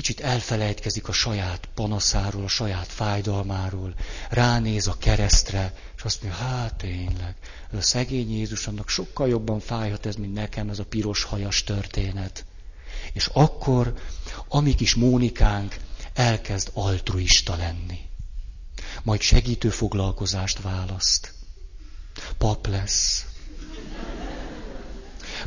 [0.00, 3.94] Kicsit elfelejtkezik a saját panaszáról, a saját fájdalmáról,
[4.30, 7.34] ránéz a keresztre, és azt mondja, hát tényleg,
[7.72, 11.64] ez a szegény Jézus, annak sokkal jobban fájhat ez, mint nekem, ez a piros hajas
[11.64, 12.44] történet.
[13.12, 13.94] És akkor,
[14.48, 15.76] amik is Mónikánk
[16.14, 17.98] elkezd altruista lenni.
[19.02, 21.32] Majd segítő foglalkozást választ.
[22.38, 23.24] Pap lesz.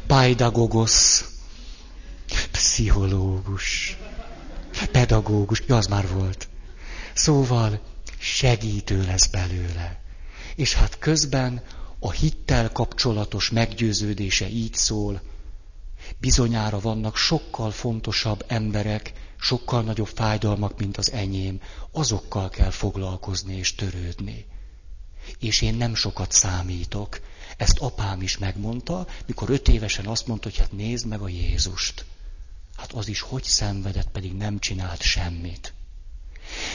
[0.07, 1.25] Pajdagogosz.
[2.51, 3.97] Pszichológus.
[4.91, 5.63] Pedagógus.
[5.67, 6.47] Ja, az már volt.
[7.13, 7.81] Szóval
[8.17, 10.01] segítő lesz belőle.
[10.55, 11.63] És hát közben
[11.99, 15.21] a hittel kapcsolatos meggyőződése így szól,
[16.17, 21.61] bizonyára vannak sokkal fontosabb emberek, sokkal nagyobb fájdalmak, mint az enyém,
[21.91, 24.45] azokkal kell foglalkozni és törődni.
[25.39, 27.19] És én nem sokat számítok.
[27.57, 32.05] Ezt apám is megmondta, mikor öt évesen azt mondta, hogy hát nézd meg a Jézust.
[32.77, 35.73] Hát az is hogy szenvedett, pedig nem csinált semmit.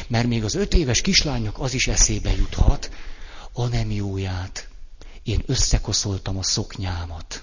[0.07, 2.90] Mert még az öt éves kislányok az is eszébe juthat,
[3.53, 4.68] a nem jóját.
[5.22, 7.42] Én összekoszoltam a szoknyámat.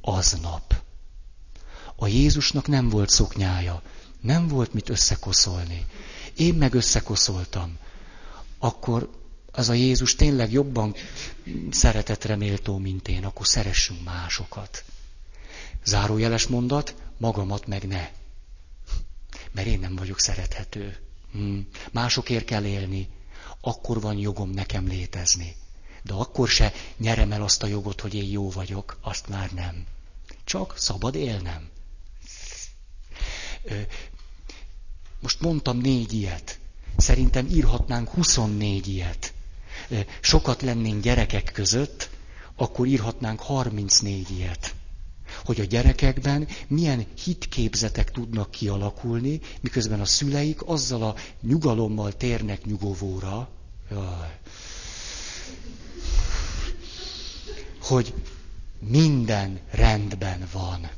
[0.00, 0.82] Aznap.
[1.96, 3.82] A Jézusnak nem volt szoknyája,
[4.20, 5.86] nem volt mit összekoszolni.
[6.36, 7.78] Én meg összekoszoltam.
[8.58, 9.10] Akkor
[9.52, 10.94] az a Jézus tényleg jobban
[11.70, 14.84] szeretetre méltó, mint én, akkor szeressünk másokat.
[15.84, 18.10] Zárójeles mondat, magamat meg ne.
[19.52, 20.96] Mert én nem vagyok szerethető.
[21.32, 21.68] Hmm.
[21.92, 23.08] Másokért kell élni.
[23.60, 25.56] Akkor van jogom nekem létezni.
[26.02, 29.86] De akkor se nyerem el azt a jogot, hogy én jó vagyok, azt már nem.
[30.44, 31.68] Csak szabad élnem.
[35.20, 36.58] Most mondtam négy ilyet.
[36.96, 39.32] Szerintem írhatnánk 24 ilyet.
[40.20, 42.10] Sokat lennénk gyerekek között,
[42.56, 44.74] akkor írhatnánk 34 ilyet.
[45.44, 53.48] Hogy a gyerekekben milyen hitképzetek tudnak kialakulni, miközben a szüleik azzal a nyugalommal térnek nyugovóra,
[53.90, 54.38] jaj,
[57.82, 58.14] hogy
[58.78, 60.88] minden rendben van.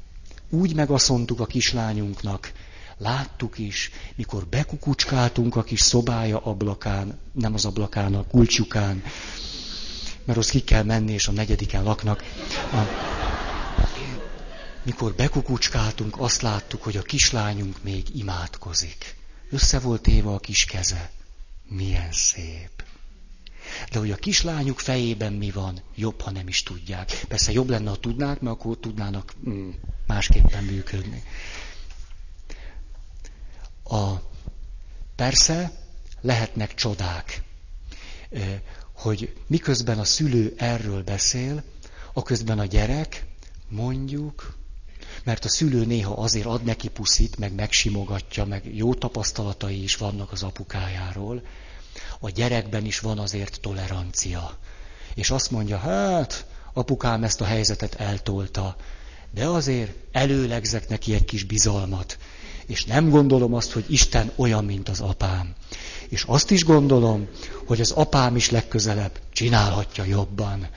[0.51, 2.53] Úgy megasszontuk a kislányunknak,
[2.99, 9.03] Láttuk is, mikor bekukucskáltunk a kis szobája ablakán, nem az ablakán, a kulcsukán,
[10.25, 12.23] mert az ki kell menni, és a negyediken laknak.
[12.73, 12.79] A,
[14.87, 19.17] mikor bekukucskáltunk, azt láttuk, hogy a kislányunk még imádkozik.
[19.51, 21.11] Össze volt éve a kis keze.
[21.69, 22.85] Milyen szép.
[23.93, 27.25] De hogy a kislányuk fejében mi van, jobb, ha nem is tudják.
[27.29, 29.71] Persze jobb lenne, ha tudnák, mert akkor tudnának mm,
[30.07, 31.23] másképpen működni.
[33.85, 34.13] A,
[35.17, 35.73] persze
[36.21, 37.43] lehetnek csodák,
[38.93, 41.63] hogy miközben a szülő erről beszél,
[42.13, 43.25] a közben a gyerek,
[43.69, 44.57] mondjuk,
[45.27, 50.33] mert a szülő néha azért ad neki puszit, meg megsimogatja, meg jó tapasztalatai is vannak
[50.33, 51.43] az apukájáról,
[52.21, 54.59] a gyerekben is van azért tolerancia.
[55.15, 58.77] És azt mondja, hát, apukám ezt a helyzetet eltolta,
[59.31, 62.19] de azért előlegzek neki egy kis bizalmat,
[62.67, 65.55] és nem gondolom azt, hogy Isten olyan, mint az apám.
[66.09, 67.29] És azt is gondolom,
[67.67, 70.69] hogy az apám is legközelebb csinálhatja jobban.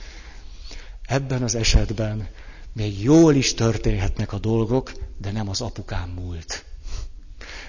[1.06, 2.28] Ebben az esetben
[2.72, 6.64] még jól is történhetnek a dolgok, de nem az apukám múlt.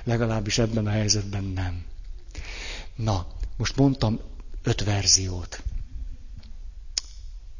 [0.04, 1.86] Legalábbis ebben a helyzetben nem.
[2.95, 3.28] Na,
[3.58, 4.20] most mondtam
[4.64, 5.64] öt verziót.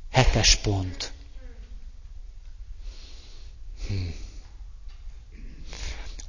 [0.10, 1.14] Hetes pont.
[3.88, 3.96] Hm.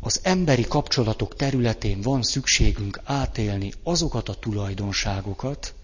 [0.00, 5.74] Az emberi kapcsolatok területén van szükségünk átélni azokat a tulajdonságokat,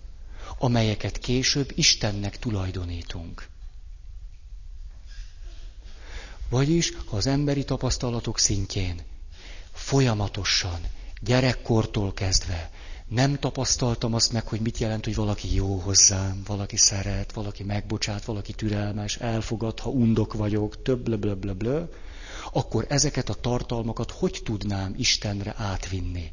[0.58, 3.48] amelyeket később Istennek tulajdonítunk.
[6.48, 9.00] Vagyis, az emberi tapasztalatok szintjén
[9.72, 10.80] folyamatosan,
[11.20, 12.70] gyerekkortól kezdve
[13.08, 18.24] nem tapasztaltam azt meg, hogy mit jelent, hogy valaki jó hozzám, valaki szeret, valaki megbocsát,
[18.24, 21.82] valaki türelmes, elfogad, ha undok vagyok, több blöblöblöblö,
[22.52, 26.32] akkor ezeket a tartalmakat hogy tudnám Istenre átvinni?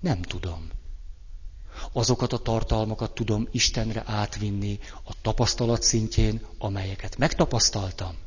[0.00, 0.68] Nem tudom.
[1.92, 8.23] Azokat a tartalmakat tudom Istenre átvinni a tapasztalat szintjén, amelyeket megtapasztaltam.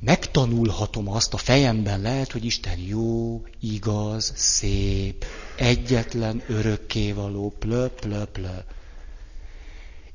[0.00, 5.24] Megtanulhatom azt a fejemben, lehet, hogy Isten jó, igaz, szép,
[5.56, 8.56] egyetlen, örökkévaló, plö, plö, plö.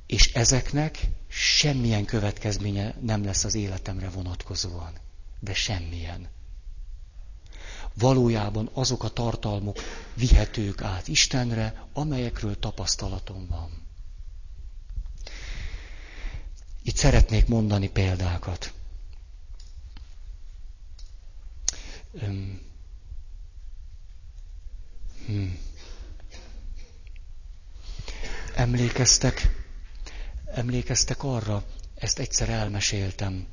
[0.07, 4.91] És ezeknek semmilyen következménye nem lesz az életemre vonatkozóan.
[5.39, 6.29] De semmilyen.
[7.93, 9.77] Valójában azok a tartalmok
[10.13, 13.69] vihetők át Istenre, amelyekről tapasztalatom van.
[16.83, 18.73] Itt szeretnék mondani példákat.
[22.19, 22.59] Hmm.
[28.55, 29.65] Emlékeztek,
[30.45, 31.63] emlékeztek arra,
[31.95, 33.47] ezt egyszer elmeséltem,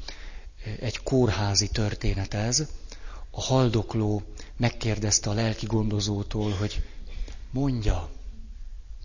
[0.80, 2.66] egy kórházi történet ez.
[3.30, 4.22] A haldokló
[4.56, 6.82] megkérdezte a lelki gondozótól, hogy
[7.50, 8.10] mondja,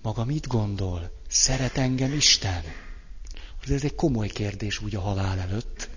[0.02, 1.12] maga mit gondol?
[1.28, 2.64] Szeret engem Isten?
[3.70, 5.90] Ez egy komoly kérdés úgy a halál előtt.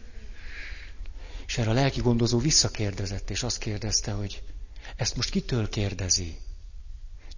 [1.47, 4.43] És erre a lelki gondozó visszakérdezett, és azt kérdezte, hogy
[4.97, 6.39] ezt most kitől kérdezi?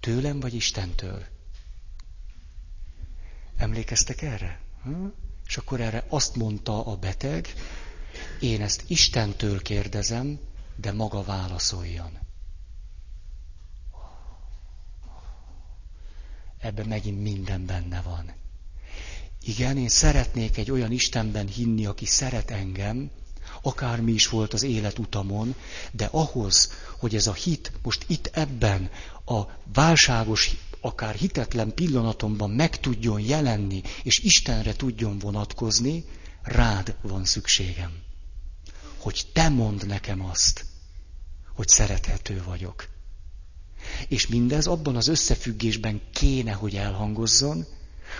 [0.00, 1.24] Tőlem vagy Istentől?
[3.56, 4.60] Emlékeztek erre?
[4.82, 5.06] Hm?
[5.46, 7.48] És akkor erre azt mondta a beteg,
[8.40, 10.38] én ezt Istentől kérdezem,
[10.76, 12.18] de maga válaszoljon.
[16.58, 18.32] Ebben megint minden benne van.
[19.42, 23.10] Igen, én szeretnék egy olyan Istenben hinni, aki szeret engem,
[23.62, 25.54] akármi is volt az életutamon,
[25.90, 28.90] de ahhoz, hogy ez a hit most itt ebben
[29.24, 29.42] a
[29.72, 36.04] válságos, akár hitetlen pillanatomban meg tudjon jelenni, és Istenre tudjon vonatkozni,
[36.42, 37.92] rád van szükségem.
[38.96, 40.64] Hogy te mondd nekem azt,
[41.54, 42.88] hogy szerethető vagyok.
[44.08, 47.66] És mindez abban az összefüggésben kéne, hogy elhangozzon,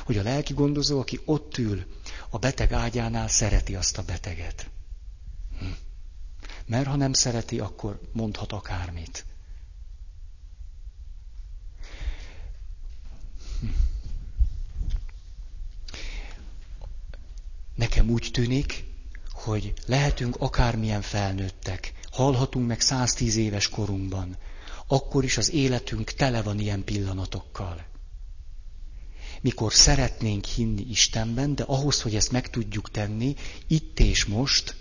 [0.05, 1.85] hogy a lelki gondozó, aki ott ül
[2.31, 4.71] a beteg ágyánál, szereti azt a beteget.
[5.59, 5.67] Hm.
[6.67, 9.25] Mert ha nem szereti, akkor mondhat akármit.
[13.61, 13.67] Hm.
[17.75, 18.85] Nekem úgy tűnik,
[19.31, 24.37] hogy lehetünk akármilyen felnőttek, hallhatunk meg 110 éves korunkban,
[24.87, 27.87] akkor is az életünk tele van ilyen pillanatokkal.
[29.41, 33.35] Mikor szeretnénk hinni Istenben, de ahhoz, hogy ezt meg tudjuk tenni,
[33.67, 34.77] itt és most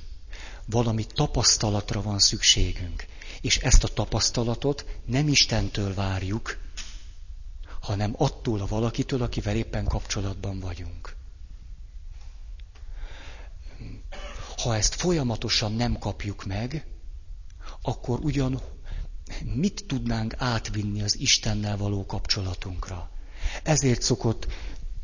[0.70, 3.06] valami tapasztalatra van szükségünk.
[3.42, 6.58] És ezt a tapasztalatot nem Istentől várjuk,
[7.82, 11.16] hanem attól a valakitől, akivel éppen kapcsolatban vagyunk.
[14.58, 16.86] Ha ezt folyamatosan nem kapjuk meg,
[17.82, 18.62] akkor ugyan
[19.44, 23.10] mit tudnánk átvinni az Istennel való kapcsolatunkra?
[23.64, 24.48] Ezért szokott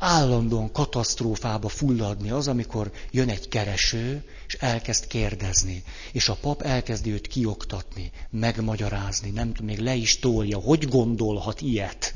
[0.04, 5.84] állandóan katasztrófába fulladni az, amikor jön egy kereső, és elkezd kérdezni.
[6.12, 11.60] És a pap elkezdi őt kioktatni, megmagyarázni, nem tudom, még le is tolja, hogy gondolhat
[11.60, 12.14] ilyet.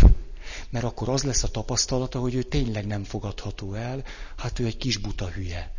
[0.70, 4.04] Mert akkor az lesz a tapasztalata, hogy ő tényleg nem fogadható el,
[4.36, 5.74] hát ő egy kis buta hülye.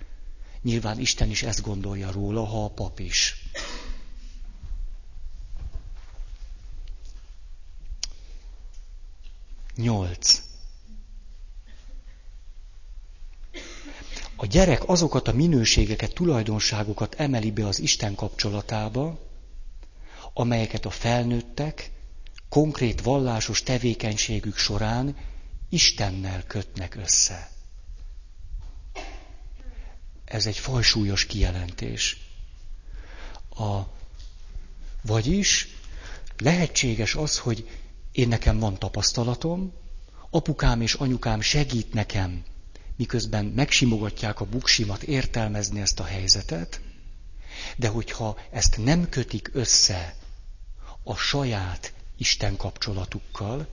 [0.61, 3.35] Nyilván Isten is ezt gondolja róla, ha a pap is.
[9.75, 10.44] Nyolc.
[14.35, 19.19] A gyerek azokat a minőségeket, tulajdonságokat emeli be az Isten kapcsolatába,
[20.33, 21.91] amelyeket a felnőttek
[22.49, 25.15] konkrét vallásos tevékenységük során
[25.69, 27.49] Istennel kötnek össze.
[30.25, 32.17] Ez egy fajsúlyos kijelentés.
[33.49, 33.79] A,
[35.01, 35.67] vagyis
[36.37, 37.69] lehetséges az, hogy
[38.11, 39.73] én nekem van tapasztalatom,
[40.29, 42.43] apukám és anyukám segít nekem,
[42.95, 46.81] miközben megsimogatják a buksimat értelmezni ezt a helyzetet,
[47.77, 50.15] de hogyha ezt nem kötik össze
[51.03, 53.67] a saját Isten kapcsolatukkal,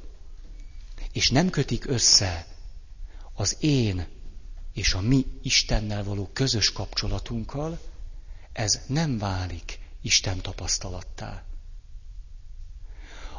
[1.13, 2.47] és nem kötik össze
[3.35, 4.07] az én
[4.73, 7.79] és a mi Istennel való közös kapcsolatunkkal,
[8.53, 11.45] ez nem válik Isten tapasztalattá.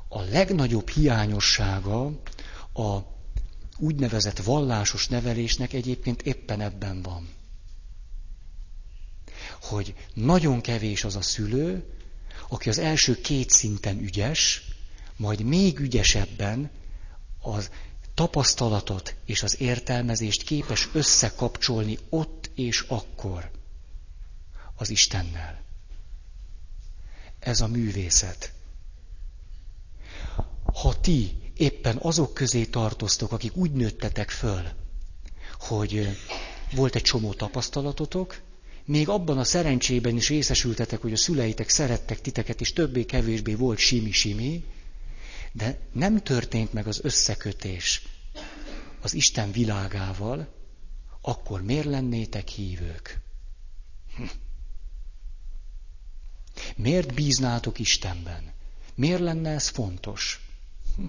[0.08, 2.06] A legnagyobb hiányossága
[2.74, 3.00] a
[3.78, 7.30] úgynevezett vallásos nevelésnek egyébként éppen ebben van.
[9.62, 11.94] Hogy nagyon kevés az a szülő,
[12.50, 14.68] aki az első két szinten ügyes,
[15.16, 16.72] majd még ügyesebben
[17.42, 17.70] az
[18.14, 23.52] tapasztalatot és az értelmezést képes összekapcsolni ott és akkor
[24.76, 25.62] az Istennel.
[27.40, 28.54] Ez a művészet.
[30.74, 34.62] Ha ti éppen azok közé tartoztok, akik úgy nőttetek föl,
[35.60, 36.18] hogy
[36.76, 38.41] volt egy csomó tapasztalatotok,
[38.86, 44.64] még abban a szerencsében is részesültetek, hogy a szüleitek szerettek titeket, és többé-kevésbé volt simi-simi,
[45.51, 48.01] de nem történt meg az összekötés
[49.01, 50.54] az Isten világával,
[51.22, 53.20] akkor miért lennétek hívők?
[54.16, 54.24] Hm.
[56.76, 58.54] Miért bíznátok Istenben?
[58.95, 60.47] Miért lenne ez fontos?
[60.95, 61.06] Hm.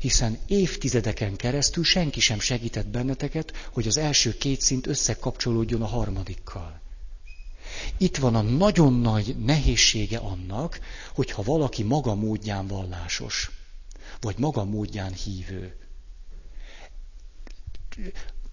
[0.00, 6.80] Hiszen évtizedeken keresztül senki sem segített benneteket, hogy az első két szint összekapcsolódjon a harmadikkal.
[7.96, 10.80] Itt van a nagyon nagy nehézsége annak,
[11.14, 13.50] hogyha valaki maga módján vallásos,
[14.20, 15.76] vagy maga módján hívő.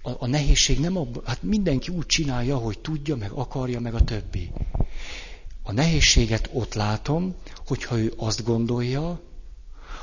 [0.02, 4.04] A, a nehézség nem abban, hát mindenki úgy csinálja, hogy tudja, meg akarja, meg a
[4.04, 4.52] többi.
[5.64, 9.22] A nehézséget ott látom, hogyha ő azt gondolja,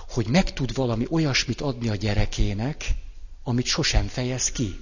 [0.09, 2.95] hogy meg tud valami olyasmit adni a gyerekének,
[3.43, 4.81] amit sosem fejez ki.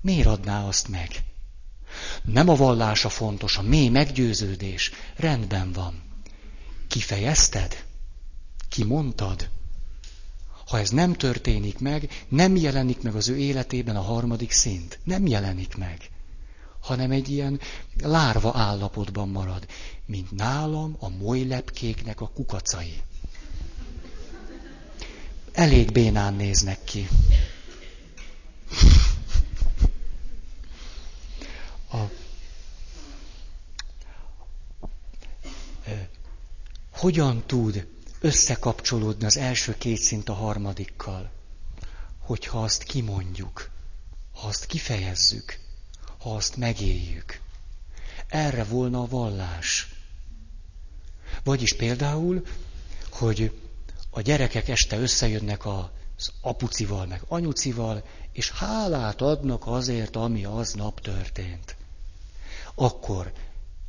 [0.00, 1.24] Miért adná azt meg?
[2.22, 4.90] Nem a vallása fontos, a mély meggyőződés.
[5.16, 6.02] Rendben van.
[6.88, 7.84] Kifejezted?
[8.68, 9.50] Kimondtad?
[10.66, 14.98] Ha ez nem történik meg, nem jelenik meg az ő életében a harmadik szint.
[15.04, 16.10] Nem jelenik meg.
[16.80, 17.60] Hanem egy ilyen
[18.02, 19.66] lárva állapotban marad,
[20.06, 23.02] mint nálam a molylepkéknek a kukacai.
[25.52, 27.08] Elég bénán néznek ki.
[31.92, 31.96] A,
[36.90, 37.86] hogyan tud
[38.20, 41.30] összekapcsolódni az első két szint a harmadikkal?
[42.18, 43.70] Hogyha azt kimondjuk,
[44.32, 45.58] ha azt kifejezzük,
[46.28, 47.40] ha azt megéljük.
[48.28, 49.94] Erre volna a vallás.
[51.44, 52.46] Vagyis például,
[53.10, 53.60] hogy
[54.10, 61.76] a gyerekek este összejönnek az apucival, meg anyucival, és hálát adnak azért, ami aznap történt
[62.78, 63.32] akkor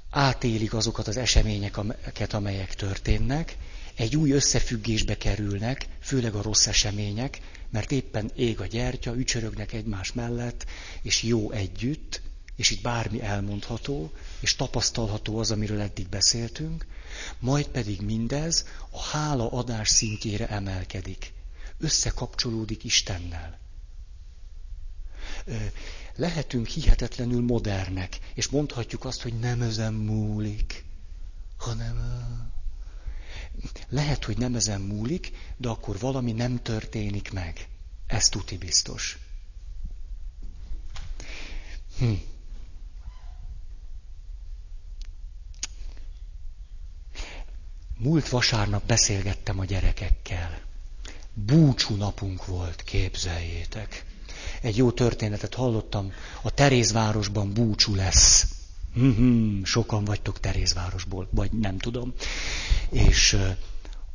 [0.09, 3.57] átélik azokat az eseményeket, amelyek történnek,
[3.95, 10.13] egy új összefüggésbe kerülnek, főleg a rossz események, mert éppen ég a gyertya, ücsörögnek egymás
[10.13, 10.65] mellett,
[11.01, 12.21] és jó együtt,
[12.59, 16.85] és itt bármi elmondható, és tapasztalható az, amiről eddig beszéltünk,
[17.39, 21.33] majd pedig mindez a hála adás szintjére emelkedik.
[21.77, 23.59] Összekapcsolódik Istennel
[26.15, 30.83] lehetünk hihetetlenül modernek, és mondhatjuk azt, hogy nem ezen múlik,
[31.57, 31.97] hanem
[33.89, 37.67] lehet, hogy nem ezen múlik, de akkor valami nem történik meg.
[38.07, 39.17] Ez tuti biztos.
[41.97, 42.13] Hm.
[48.01, 50.61] Múlt vasárnap beszélgettem a gyerekekkel.
[51.33, 54.05] Búcsú napunk volt, képzeljétek
[54.61, 58.47] egy jó történetet hallottam, a Terézvárosban búcsú lesz.
[58.99, 62.13] Mm-hmm, sokan vagytok Terézvárosból, vagy nem tudom.
[62.89, 63.37] És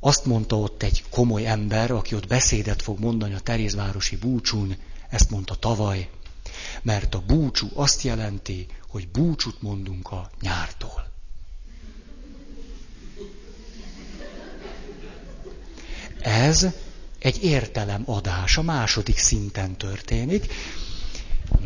[0.01, 4.76] azt mondta ott egy komoly ember, aki ott beszédet fog mondani a Terézvárosi búcsún,
[5.09, 6.09] ezt mondta tavaly,
[6.82, 11.12] mert a búcsú azt jelenti, hogy búcsút mondunk a nyártól.
[16.25, 16.66] Ez
[17.18, 20.53] egy értelemadás a második szinten történik.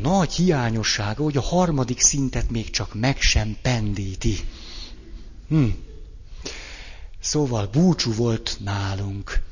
[0.00, 4.36] Nagy hiányossága, hogy a harmadik szintet még csak meg sem pendíti.
[5.48, 5.68] Hm.
[7.20, 9.42] Szóval búcsú volt nálunk,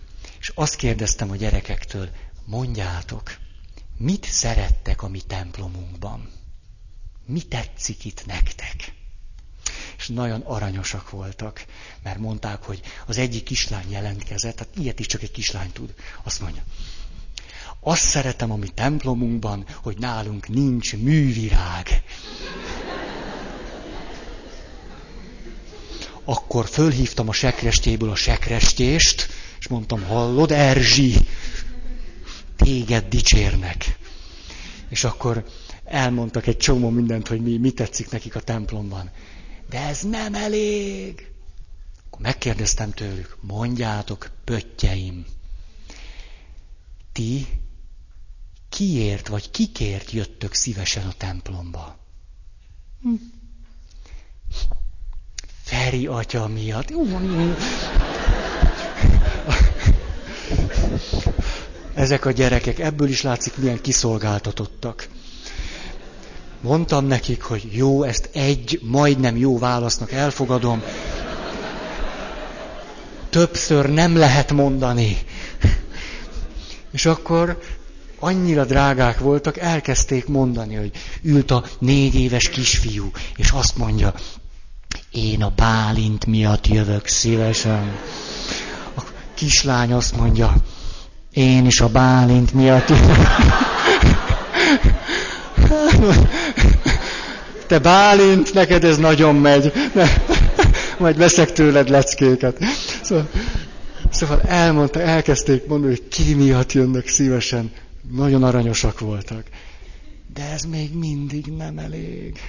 [0.40, 2.08] és azt kérdeztem a gyerekektől,
[2.44, 3.36] mondjátok,
[3.98, 6.30] mit szerettek a mi templomunkban?
[7.26, 8.92] Mi tetszik itt nektek?
[9.98, 11.64] És nagyon aranyosak voltak,
[12.02, 15.94] mert mondták, hogy az egyik kislány jelentkezett, tehát ilyet is csak egy kislány tud.
[16.22, 16.62] Azt mondja,
[17.80, 22.02] azt szeretem a mi templomunkban, hogy nálunk nincs művirág.
[26.24, 31.14] Akkor fölhívtam a sekrestjéből a sekrestést, és mondtam, hallod, Erzsi,
[32.56, 33.98] téged dicsérnek.
[34.88, 35.44] És akkor
[35.84, 39.10] elmondtak egy csomó mindent, hogy mi, mi tetszik nekik a templomban.
[39.68, 41.30] De ez nem elég.
[42.06, 45.26] Akkor megkérdeztem tőlük, mondjátok, pöttyeim,
[47.12, 47.46] ti
[48.68, 51.96] kiért vagy kikért jöttök szívesen a templomba?
[53.02, 53.14] Hm.
[55.62, 56.92] Feri atya miatt.
[61.94, 65.08] Ezek a gyerekek, ebből is látszik, milyen kiszolgáltatottak.
[66.66, 70.82] Mondtam nekik, hogy jó, ezt egy majdnem jó válasznak elfogadom.
[73.30, 75.18] Többször nem lehet mondani.
[76.92, 77.58] És akkor
[78.18, 80.90] annyira drágák voltak, elkezdték mondani, hogy
[81.22, 84.14] ült a négy éves kisfiú, és azt mondja,
[85.10, 87.96] én a Bálint miatt jövök szívesen.
[88.96, 89.02] A
[89.34, 90.54] kislány azt mondja,
[91.32, 93.26] én is a Bálint miatt jövök.
[97.66, 99.72] Te Bálint, neked ez nagyon megy.
[100.98, 102.58] Majd veszek tőled leckéket.
[103.02, 103.28] Szóval,
[104.10, 107.72] Szóval elmondta, elkezdték mondani, hogy ki miatt jönnek szívesen.
[108.10, 109.46] Nagyon aranyosak voltak.
[110.34, 112.40] De ez még mindig nem elég.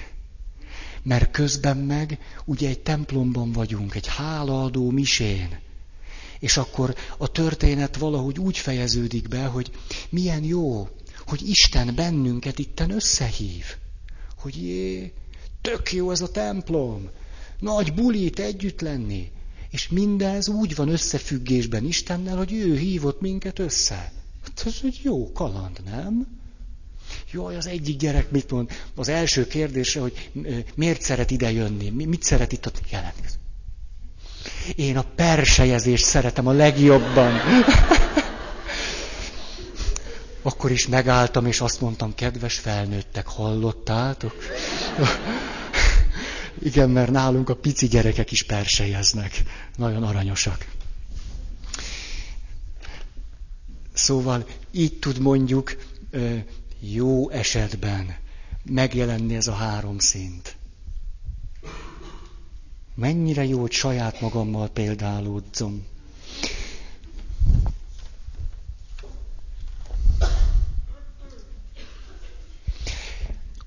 [1.02, 5.58] Mert közben meg ugye egy templomban vagyunk, egy hálaadó misén.
[6.38, 9.70] És akkor a történet valahogy úgy fejeződik be, hogy
[10.10, 10.88] milyen jó,
[11.28, 13.64] hogy Isten bennünket itten összehív.
[14.36, 15.12] Hogy jé,
[15.60, 17.08] tök jó ez a templom,
[17.58, 19.30] nagy bulit együtt lenni.
[19.70, 24.12] És mindez úgy van összefüggésben Istennel, hogy ő hívott minket össze.
[24.42, 26.26] Hát ez egy jó kaland, nem?
[27.32, 28.70] Jaj, az egyik gyerek mit mond?
[28.94, 30.30] Az első kérdésre, hogy
[30.74, 31.90] miért szeret ide jönni?
[31.90, 33.40] Mit szeret itt ott jelentkezni?
[34.76, 37.32] Én a persejezést szeretem a legjobban.
[40.42, 44.34] Akkor is megálltam, és azt mondtam, kedves felnőttek, hallottátok?
[46.62, 49.42] Igen, mert nálunk a pici gyerekek is persejeznek.
[49.76, 50.66] Nagyon aranyosak.
[53.92, 55.76] Szóval így tud mondjuk
[56.80, 58.16] jó esetben
[58.64, 60.56] megjelenni ez a három szint.
[62.94, 65.86] Mennyire jó, hogy saját magammal példálódzom.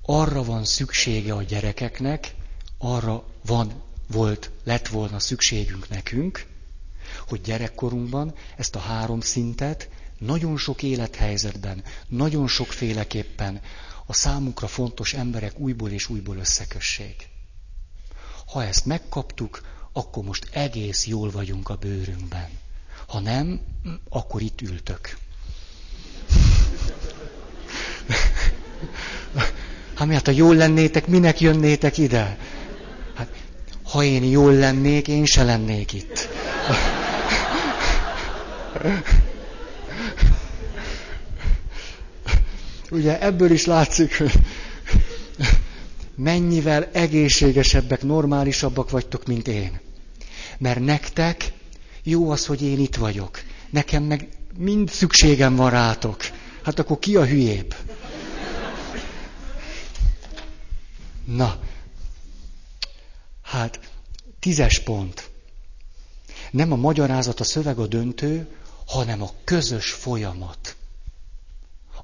[0.02, 2.34] Arra van szüksége a gyerekeknek,
[2.78, 6.46] arra van, volt, lett volna szükségünk nekünk,
[7.28, 9.88] hogy gyerekkorunkban ezt a három szintet
[10.18, 13.60] nagyon sok élethelyzetben, nagyon sokféleképpen
[14.06, 17.28] a számunkra fontos emberek újból és újból összekössék.
[18.46, 19.60] Ha ezt megkaptuk,
[19.92, 22.48] akkor most egész jól vagyunk a bőrünkben.
[23.06, 23.60] Ha nem,
[24.08, 25.16] akkor itt ültök.
[30.02, 32.38] Hát mi hát, ha jól lennétek, minek jönnétek ide?
[33.14, 33.28] Hát,
[33.82, 36.28] ha én jól lennék, én se lennék itt.
[42.90, 44.32] Ugye ebből is látszik, hogy
[46.14, 49.80] mennyivel egészségesebbek, normálisabbak vagytok, mint én.
[50.58, 51.52] Mert nektek
[52.02, 53.40] jó az, hogy én itt vagyok.
[53.70, 54.28] Nekem meg
[54.58, 56.16] mind szükségem van rátok.
[56.62, 57.74] Hát akkor ki a hülyébb?
[61.24, 61.60] Na,
[63.42, 63.90] hát
[64.38, 65.30] tízes pont.
[66.50, 68.48] Nem a magyarázat, a szöveg a döntő,
[68.86, 70.76] hanem a közös folyamat.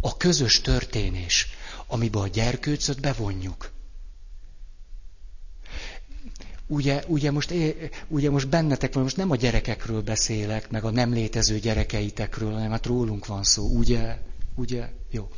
[0.00, 1.46] A közös történés,
[1.86, 3.70] amiben a gyerkőcöt bevonjuk.
[6.66, 7.54] Ugye, ugye, most,
[8.08, 12.70] ugye most bennetek van, most nem a gyerekekről beszélek, meg a nem létező gyerekeitekről, hanem
[12.70, 14.18] hát rólunk van szó, ugye?
[14.54, 14.88] Ugye?
[15.10, 15.30] Jó.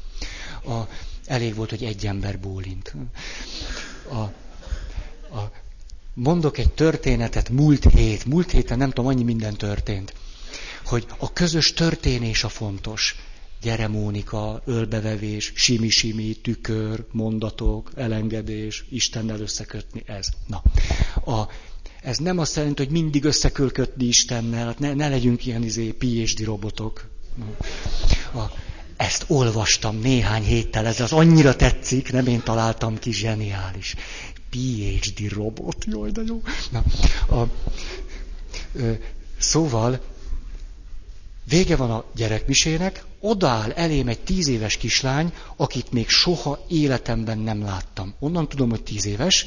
[0.65, 0.89] A,
[1.31, 2.95] elég volt, hogy egy ember bólint.
[4.09, 4.19] A,
[5.37, 5.53] a,
[6.15, 10.15] mondok egy történetet múlt hét, múlt héten nem tudom, annyi minden történt,
[10.85, 13.17] hogy a közös történés a fontos.
[13.63, 20.27] Gyere Mónika, ölbevevés, simi-simi, tükör, mondatok, elengedés, Istennel összekötni, ez.
[20.47, 20.63] Na,
[21.33, 21.49] a,
[22.03, 26.45] ez nem azt jelenti, hogy mindig összekölködni Istennel, hát ne, ne legyünk ilyen izé, PhD
[26.45, 27.09] robotok.
[28.35, 28.41] A,
[29.01, 33.95] ezt olvastam néhány héttel, ez az annyira tetszik, nem én találtam ki, zseniális.
[34.51, 36.43] PhD robot, jaj, de jó.
[36.71, 36.85] Na,
[37.37, 37.49] a,
[38.73, 38.93] ö,
[39.39, 40.01] szóval,
[41.49, 47.63] vége van a gyerekmisének, odaáll elém egy tíz éves kislány, akit még soha életemben nem
[47.63, 48.15] láttam.
[48.19, 49.47] Onnan tudom, hogy tíz éves,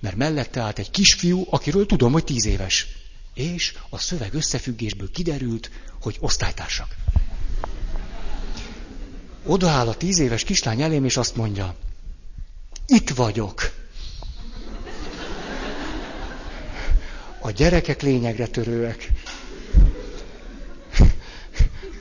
[0.00, 2.86] mert mellette állt egy kisfiú, akiről tudom, hogy tíz éves.
[3.34, 5.70] És a szöveg összefüggésből kiderült,
[6.00, 6.96] hogy osztálytársak.
[9.46, 11.74] Odaáll a tíz éves kislány elém, és azt mondja,
[12.86, 13.70] itt vagyok.
[17.38, 19.08] A gyerekek lényegre törőek.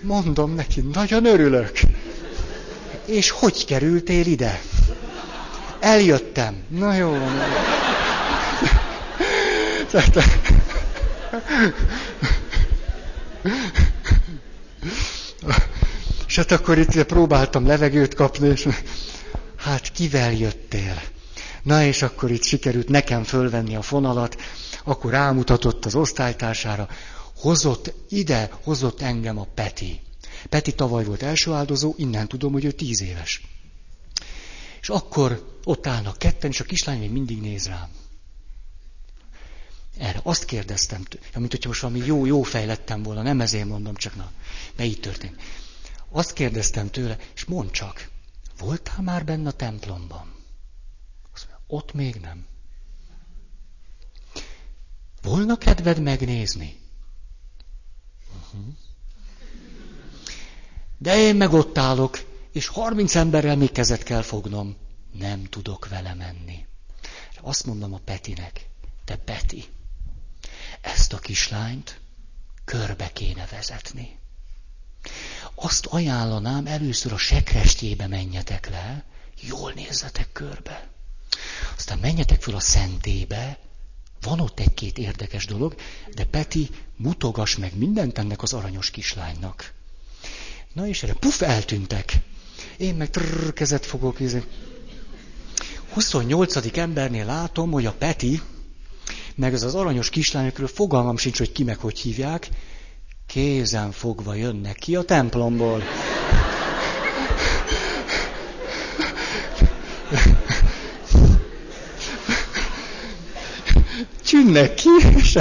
[0.02, 1.80] Mondom neki, nagyon örülök.
[3.06, 4.62] És hogy kerültél ide?
[5.80, 6.64] Eljöttem.
[6.68, 7.40] Na jó van.
[16.32, 18.68] És hát akkor itt próbáltam levegőt kapni, és
[19.56, 21.02] hát kivel jöttél?
[21.64, 24.42] Na és akkor itt sikerült nekem fölvenni a fonalat,
[24.84, 26.88] akkor rámutatott az osztálytársára,
[27.36, 30.00] hozott ide, hozott engem a Peti.
[30.50, 33.42] Peti tavaly volt első áldozó, innen tudom, hogy ő tíz éves.
[34.82, 37.90] És akkor ott állnak ketten, és a kislány még mindig néz rám.
[39.98, 41.04] Erre azt kérdeztem,
[41.38, 44.32] mint hogyha most valami jó, jó fejlettem volna, nem ezért mondom, csak na,
[44.76, 45.36] de így történt.
[46.12, 48.10] Azt kérdeztem tőle, és mondd csak,
[48.58, 50.36] voltál már benne a templomban?
[51.34, 52.46] Azt mondja, ott még nem.
[55.22, 56.80] Volna kedved megnézni?
[60.98, 62.20] De én meg ott állok,
[62.52, 64.76] és harminc emberrel még kezet kell fognom.
[65.12, 66.66] Nem tudok vele menni.
[67.42, 68.70] Azt mondom a Petinek,
[69.06, 69.66] te Peti,
[70.82, 72.00] ezt a kislányt
[72.66, 74.20] körbe kéne vezetni.
[75.56, 79.04] Azt ajánlanám, először a sekrestjébe menjetek le,
[79.42, 80.90] jól nézzetek körbe.
[81.78, 83.60] Aztán menjetek föl a szentébe,
[84.22, 85.76] van ott egy-két érdekes dolog,
[86.14, 89.74] de Peti, mutogas meg mindent ennek az aranyos kislánynak.
[90.74, 92.20] Na és erre puf, eltűntek.
[92.78, 94.18] Én meg trrr, kezet fogok.
[95.94, 96.78] 28.
[96.78, 98.42] embernél látom, hogy a Peti,
[99.36, 102.50] meg ez az aranyos kislányokról fogalmam sincs, hogy ki meg hogy hívják,
[103.32, 105.84] kézen fogva jönnek ki a templomból.
[114.24, 115.38] Csünnek ki, és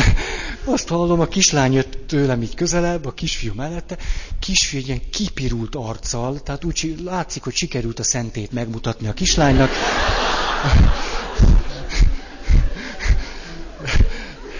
[0.65, 3.97] azt hallom, a kislány jött tőlem így közelebb, a kisfiú mellette,
[4.39, 9.71] kisfiú egy ilyen kipirult arccal, tehát úgy látszik, hogy sikerült a szentét megmutatni a kislánynak.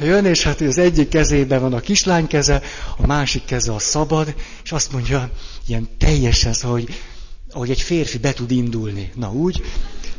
[0.03, 2.63] Jön, és hát az egyik kezében van a kislány keze,
[2.97, 4.35] a másik keze a szabad,
[4.65, 5.31] és azt mondja,
[5.67, 6.95] ilyen teljesen, szóval, hogy
[7.53, 9.13] ahogy egy férfi be tud indulni.
[9.15, 9.63] Na úgy,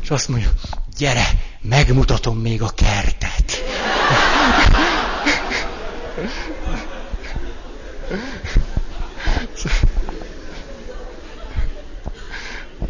[0.02, 0.52] és azt mondja,
[0.98, 1.28] gyere,
[1.62, 3.64] megmutatom még a kertet.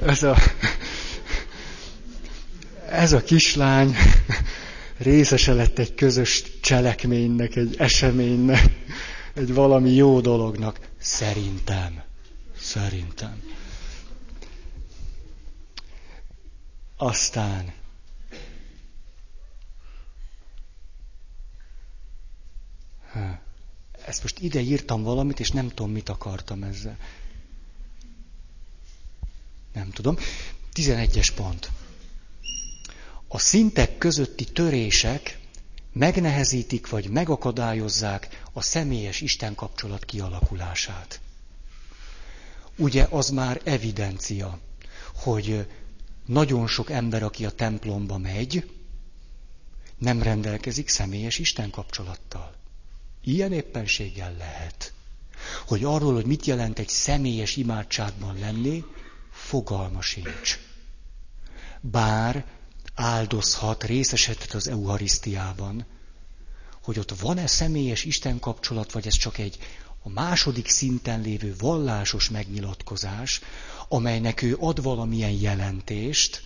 [0.05, 0.37] Ez a,
[2.89, 3.95] ez a kislány
[5.01, 8.63] részese lett egy közös cselekménynek, egy eseménynek,
[9.33, 10.79] egy valami jó dolognak.
[10.99, 12.01] Szerintem.
[12.59, 13.41] Szerintem.
[16.97, 17.73] Aztán
[24.05, 26.97] Ezt most ide írtam valamit, és nem tudom, mit akartam ezzel.
[29.73, 30.15] Nem tudom.
[30.73, 31.71] 11-es pont.
[33.33, 35.39] A szintek közötti törések
[35.93, 41.21] megnehezítik vagy megakadályozzák a személyes Isten kapcsolat kialakulását.
[42.77, 44.59] Ugye az már evidencia,
[45.15, 45.67] hogy
[46.25, 48.71] nagyon sok ember, aki a templomba megy,
[49.97, 52.55] nem rendelkezik személyes Isten kapcsolattal.
[53.23, 54.93] Ilyen éppenséggel lehet,
[55.67, 58.83] hogy arról, hogy mit jelent egy személyes imádságban lenni,
[59.31, 60.59] fogalma sincs.
[61.81, 62.59] Bár
[62.95, 65.85] áldozhat, részesedhet az Eucharisztiában,
[66.83, 69.57] hogy ott van-e személyes Isten kapcsolat, vagy ez csak egy
[70.03, 73.41] a második szinten lévő vallásos megnyilatkozás,
[73.87, 76.43] amelynek ő ad valamilyen jelentést,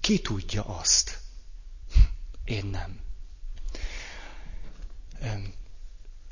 [0.00, 1.18] ki tudja azt?
[2.44, 2.98] Én nem.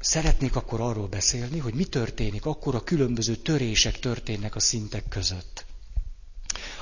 [0.01, 5.65] Szeretnék akkor arról beszélni, hogy mi történik, akkor a különböző törések történnek a szintek között.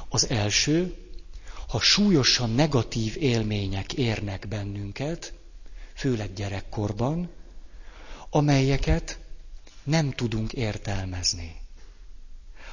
[0.09, 1.06] Az első,
[1.69, 5.33] ha súlyosan negatív élmények érnek bennünket,
[5.95, 7.31] főleg gyerekkorban,
[8.31, 9.19] amelyeket
[9.85, 11.57] nem tudunk értelmezni.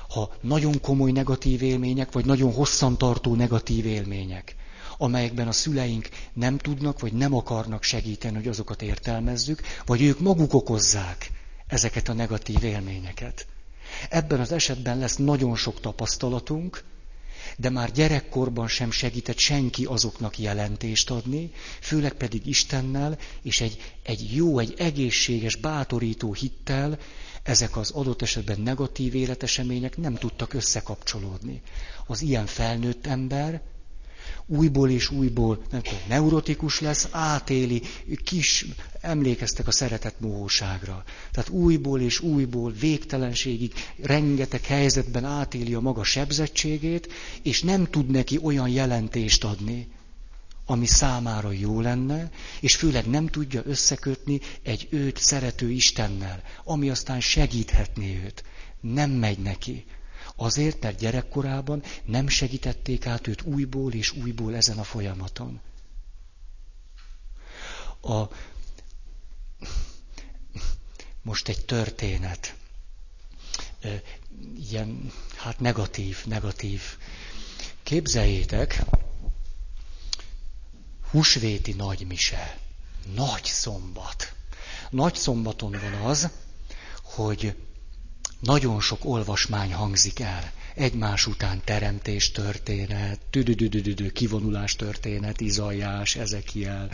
[0.10, 4.56] Ha nagyon komoly negatív élmények, vagy nagyon hosszantartó negatív élmények,
[4.98, 10.54] amelyekben a szüleink nem tudnak, vagy nem akarnak segíteni, hogy azokat értelmezzük, vagy ők maguk
[10.54, 11.32] okozzák
[11.68, 13.48] ezeket a negatív élményeket.
[14.10, 16.84] Ebben az esetben lesz nagyon sok tapasztalatunk,
[17.58, 21.52] de már gyerekkorban sem segített senki azoknak jelentést adni,
[21.82, 27.00] főleg pedig Istennel, és egy, egy jó, egy egészséges, bátorító hittel
[27.44, 31.62] ezek az adott esetben negatív életesemények nem tudtak összekapcsolódni.
[32.08, 33.62] Az ilyen felnőtt ember
[34.46, 37.82] újból és újból nem tudom, neurotikus lesz, átéli,
[38.24, 38.66] kis,
[39.02, 41.04] emlékeztek a szeretet mohóságra.
[41.32, 47.12] Tehát újból és újból, végtelenségig, rengeteg helyzetben átéli a maga sebzettségét,
[47.42, 49.88] és nem tud neki olyan jelentést adni,
[50.66, 57.20] ami számára jó lenne, és főleg nem tudja összekötni egy őt szerető Istennel, ami aztán
[57.20, 58.44] segíthetné őt.
[58.82, 59.86] Nem megy neki.
[60.36, 65.62] Azért, mert gyerekkorában nem segítették át őt újból és újból ezen a folyamaton.
[68.02, 68.24] A...
[71.22, 72.56] Most egy történet.
[74.70, 76.82] Ilyen, hát negatív, negatív.
[77.84, 78.84] Képzeljétek,
[81.10, 82.58] húsvéti nagymise,
[83.16, 84.34] nagy szombat.
[84.90, 86.30] Nagy szombaton van az,
[87.02, 87.56] hogy
[88.44, 90.52] nagyon sok olvasmány hangzik el.
[90.76, 96.90] Egymás után teremtés történet, tüdüdüdüdü, kivonulás történet, Izajás, Ezekiel,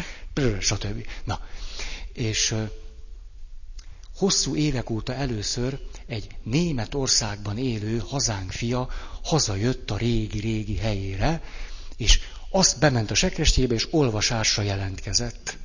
[0.59, 1.05] stb.
[1.23, 1.39] Na,
[2.13, 2.55] és
[4.15, 8.89] hosszú évek óta először egy német országban élő hazánk fia
[9.23, 11.43] hazajött a régi-régi helyére,
[11.97, 12.19] és
[12.51, 15.57] azt bement a sekrestébe, és olvasásra jelentkezett.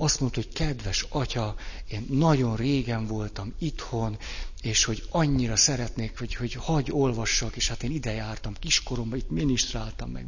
[0.00, 1.54] Azt mondta, hogy kedves atya,
[1.88, 4.18] én nagyon régen voltam itthon,
[4.62, 9.30] és hogy annyira szeretnék, hogy, hogy hagy olvassak, és hát én ide jártam kiskoromban, itt
[9.30, 10.26] minisztráltam meg.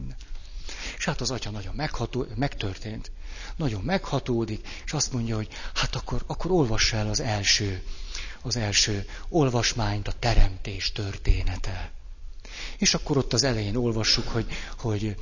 [0.97, 3.11] És hát az atya nagyon megható, megtörtént.
[3.57, 7.83] Nagyon meghatódik, és azt mondja, hogy hát akkor, akkor olvass el az első,
[8.43, 11.93] az első olvasmányt, a teremtés története.
[12.83, 14.47] És akkor ott az elején olvassuk, hogy,
[14.79, 15.17] hogy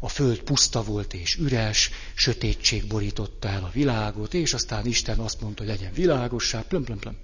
[0.00, 5.40] a föld puszta volt és üres, sötétség borította el a világot, és aztán Isten azt
[5.40, 7.16] mondta, hogy legyen világosság, plöm, plöm, plöm.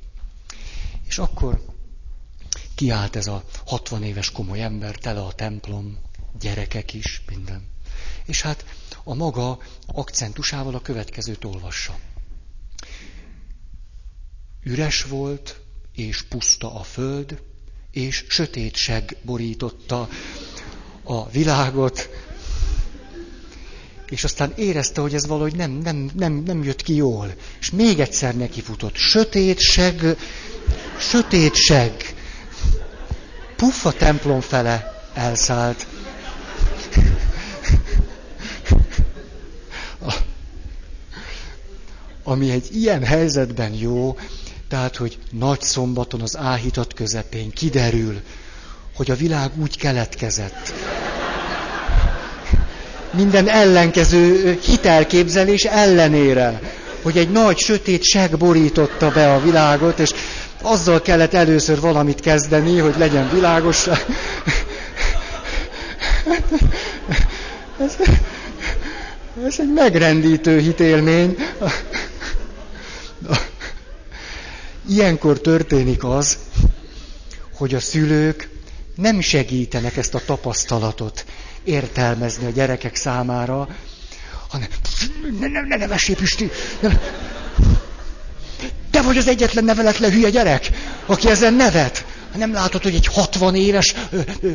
[1.06, 1.64] És akkor
[2.74, 5.98] kiállt ez a 60 éves komoly ember, tele a templom,
[6.40, 7.68] gyerekek is, minden.
[8.24, 8.64] És hát
[9.04, 11.98] a maga akcentusával a következőt olvassa.
[14.62, 15.60] Üres volt,
[15.92, 17.42] és puszta a föld,
[17.92, 20.08] és sötétség borította
[21.02, 22.08] a világot,
[24.08, 27.34] és aztán érezte, hogy ez valahogy nem, nem, nem, nem jött ki jól.
[27.60, 28.96] És még egyszer nekifutott.
[28.96, 30.00] Sötétség,
[30.98, 31.92] sötétség.
[33.56, 35.86] Puffa templom fele elszállt.
[42.22, 44.16] Ami egy ilyen helyzetben jó,
[44.72, 48.20] tehát, hogy nagy szombaton az áhítat közepén kiderül,
[48.96, 50.72] hogy a világ úgy keletkezett.
[53.10, 56.60] Minden ellenkező hitelképzelés ellenére,
[57.02, 60.10] hogy egy nagy sötét seg borította be a világot, és
[60.62, 63.86] azzal kellett először valamit kezdeni, hogy legyen világos.
[67.78, 67.96] Ez,
[69.46, 71.36] ez egy megrendítő hitélmény.
[74.88, 76.38] Ilyenkor történik az,
[77.54, 78.48] hogy a szülők
[78.96, 81.24] nem segítenek ezt a tapasztalatot
[81.64, 83.68] értelmezni a gyerekek számára,
[84.48, 84.68] hanem
[85.40, 86.50] ne, ne, ne nevessél, Pisti!
[86.80, 86.98] Ne,
[88.90, 90.70] te vagy az egyetlen neveletlen hülye gyerek,
[91.06, 92.04] aki ezen nevet.
[92.36, 94.50] Nem látod, hogy egy 60 éves ö, ö,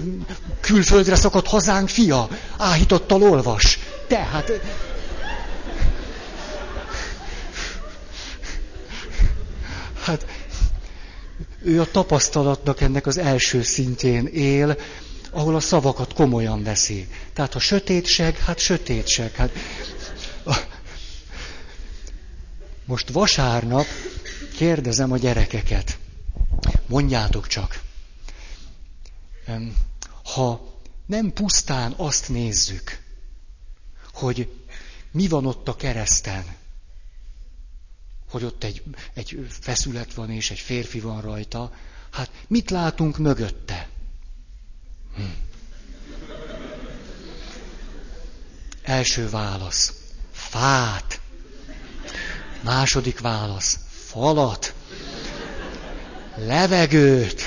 [0.61, 2.27] külföldre szakadt hazánk fia
[2.57, 3.79] áhítottal olvas.
[4.07, 4.43] Te,
[10.07, 10.25] hát
[11.63, 14.77] ő a tapasztalatnak ennek az első szintjén él,
[15.31, 17.07] ahol a szavakat komolyan veszi.
[17.33, 19.31] Tehát ha sötétség, hát sötétség.
[19.31, 19.51] Hát...
[22.85, 23.85] Most vasárnap
[24.55, 25.97] kérdezem a gyerekeket.
[26.87, 27.81] Mondjátok csak.
[30.23, 32.99] Ha nem pusztán azt nézzük,
[34.13, 34.51] hogy
[35.11, 36.45] mi van ott a kereszten,
[38.29, 38.83] hogy ott egy,
[39.13, 41.71] egy feszület van és egy férfi van rajta.
[42.11, 43.87] Hát mit látunk mögötte?
[45.15, 45.23] Hm.
[48.83, 49.93] Első válasz.
[50.31, 51.19] Fát.
[52.61, 53.79] Második válasz.
[53.89, 54.73] Falat.
[56.35, 57.43] Levegőt.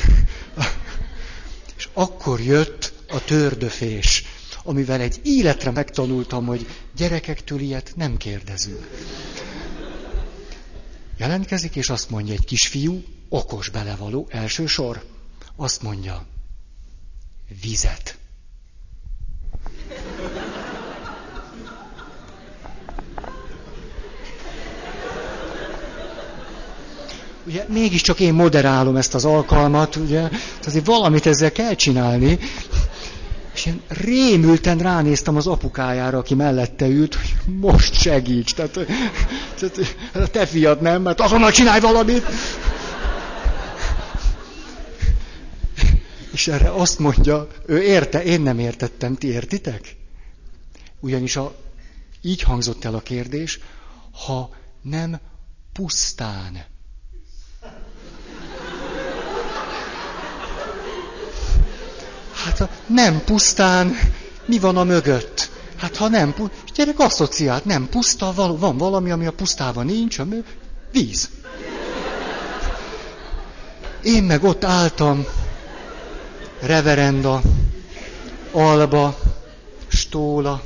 [1.76, 4.24] És akkor jött a tördöfés,
[4.64, 6.66] amivel egy életre megtanultam, hogy
[6.96, 8.86] gyerekektől ilyet nem kérdezünk
[11.20, 15.04] jelentkezik, és azt mondja egy kisfiú, okos belevaló, első sor,
[15.56, 16.26] azt mondja,
[17.62, 18.18] vizet.
[27.46, 30.28] Ugye mégiscsak én moderálom ezt az alkalmat, ugye,
[30.66, 32.38] azért valamit ezzel kell csinálni,
[33.60, 38.54] és én rémülten ránéztem az apukájára, aki mellette ült, hogy most segíts.
[38.54, 38.72] Tehát,
[39.58, 39.78] tehát
[40.12, 42.24] a te fiad nem, mert azonnal csinálj valamit.
[46.32, 49.96] És erre azt mondja, ő érte, én nem értettem, ti értitek?
[51.00, 51.54] Ugyanis a,
[52.22, 53.58] így hangzott el a kérdés,
[54.26, 54.50] ha
[54.82, 55.20] nem
[55.72, 56.64] pusztán
[62.44, 63.96] Hát nem pusztán,
[64.44, 65.50] mi van a mögött?
[65.76, 66.34] Hát ha nem,
[66.64, 70.44] és gyerek asszociált, nem puszta, van valami, ami a pusztában nincs, a mű,
[70.92, 71.30] víz.
[74.02, 75.24] Én meg ott álltam,
[76.60, 77.40] reverenda,
[78.52, 79.18] alba,
[79.88, 80.62] stóla,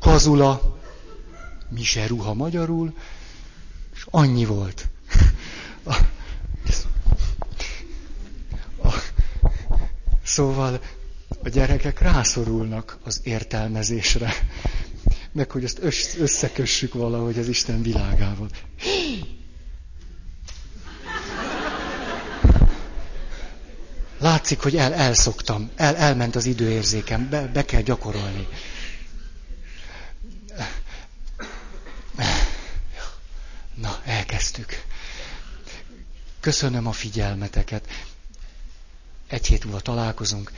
[0.00, 0.78] kazula,
[1.68, 2.94] mise ruha magyarul,
[3.94, 4.86] és annyi volt.
[10.24, 10.80] Szóval
[11.42, 14.32] a gyerekek rászorulnak az értelmezésre.
[15.32, 15.78] Meg hogy azt
[16.18, 18.48] összekössük valahogy az Isten világával.
[24.18, 28.48] Látszik, hogy el, elszoktam, el, elment az időérzékem, be, be kell gyakorolni.
[33.74, 34.82] Na, elkezdtük.
[36.40, 37.86] Köszönöm a figyelmeteket.
[39.34, 40.52] Egy hét múlva találkozunk.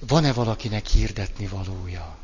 [0.00, 2.16] Van-e valakinek hirdetni valója?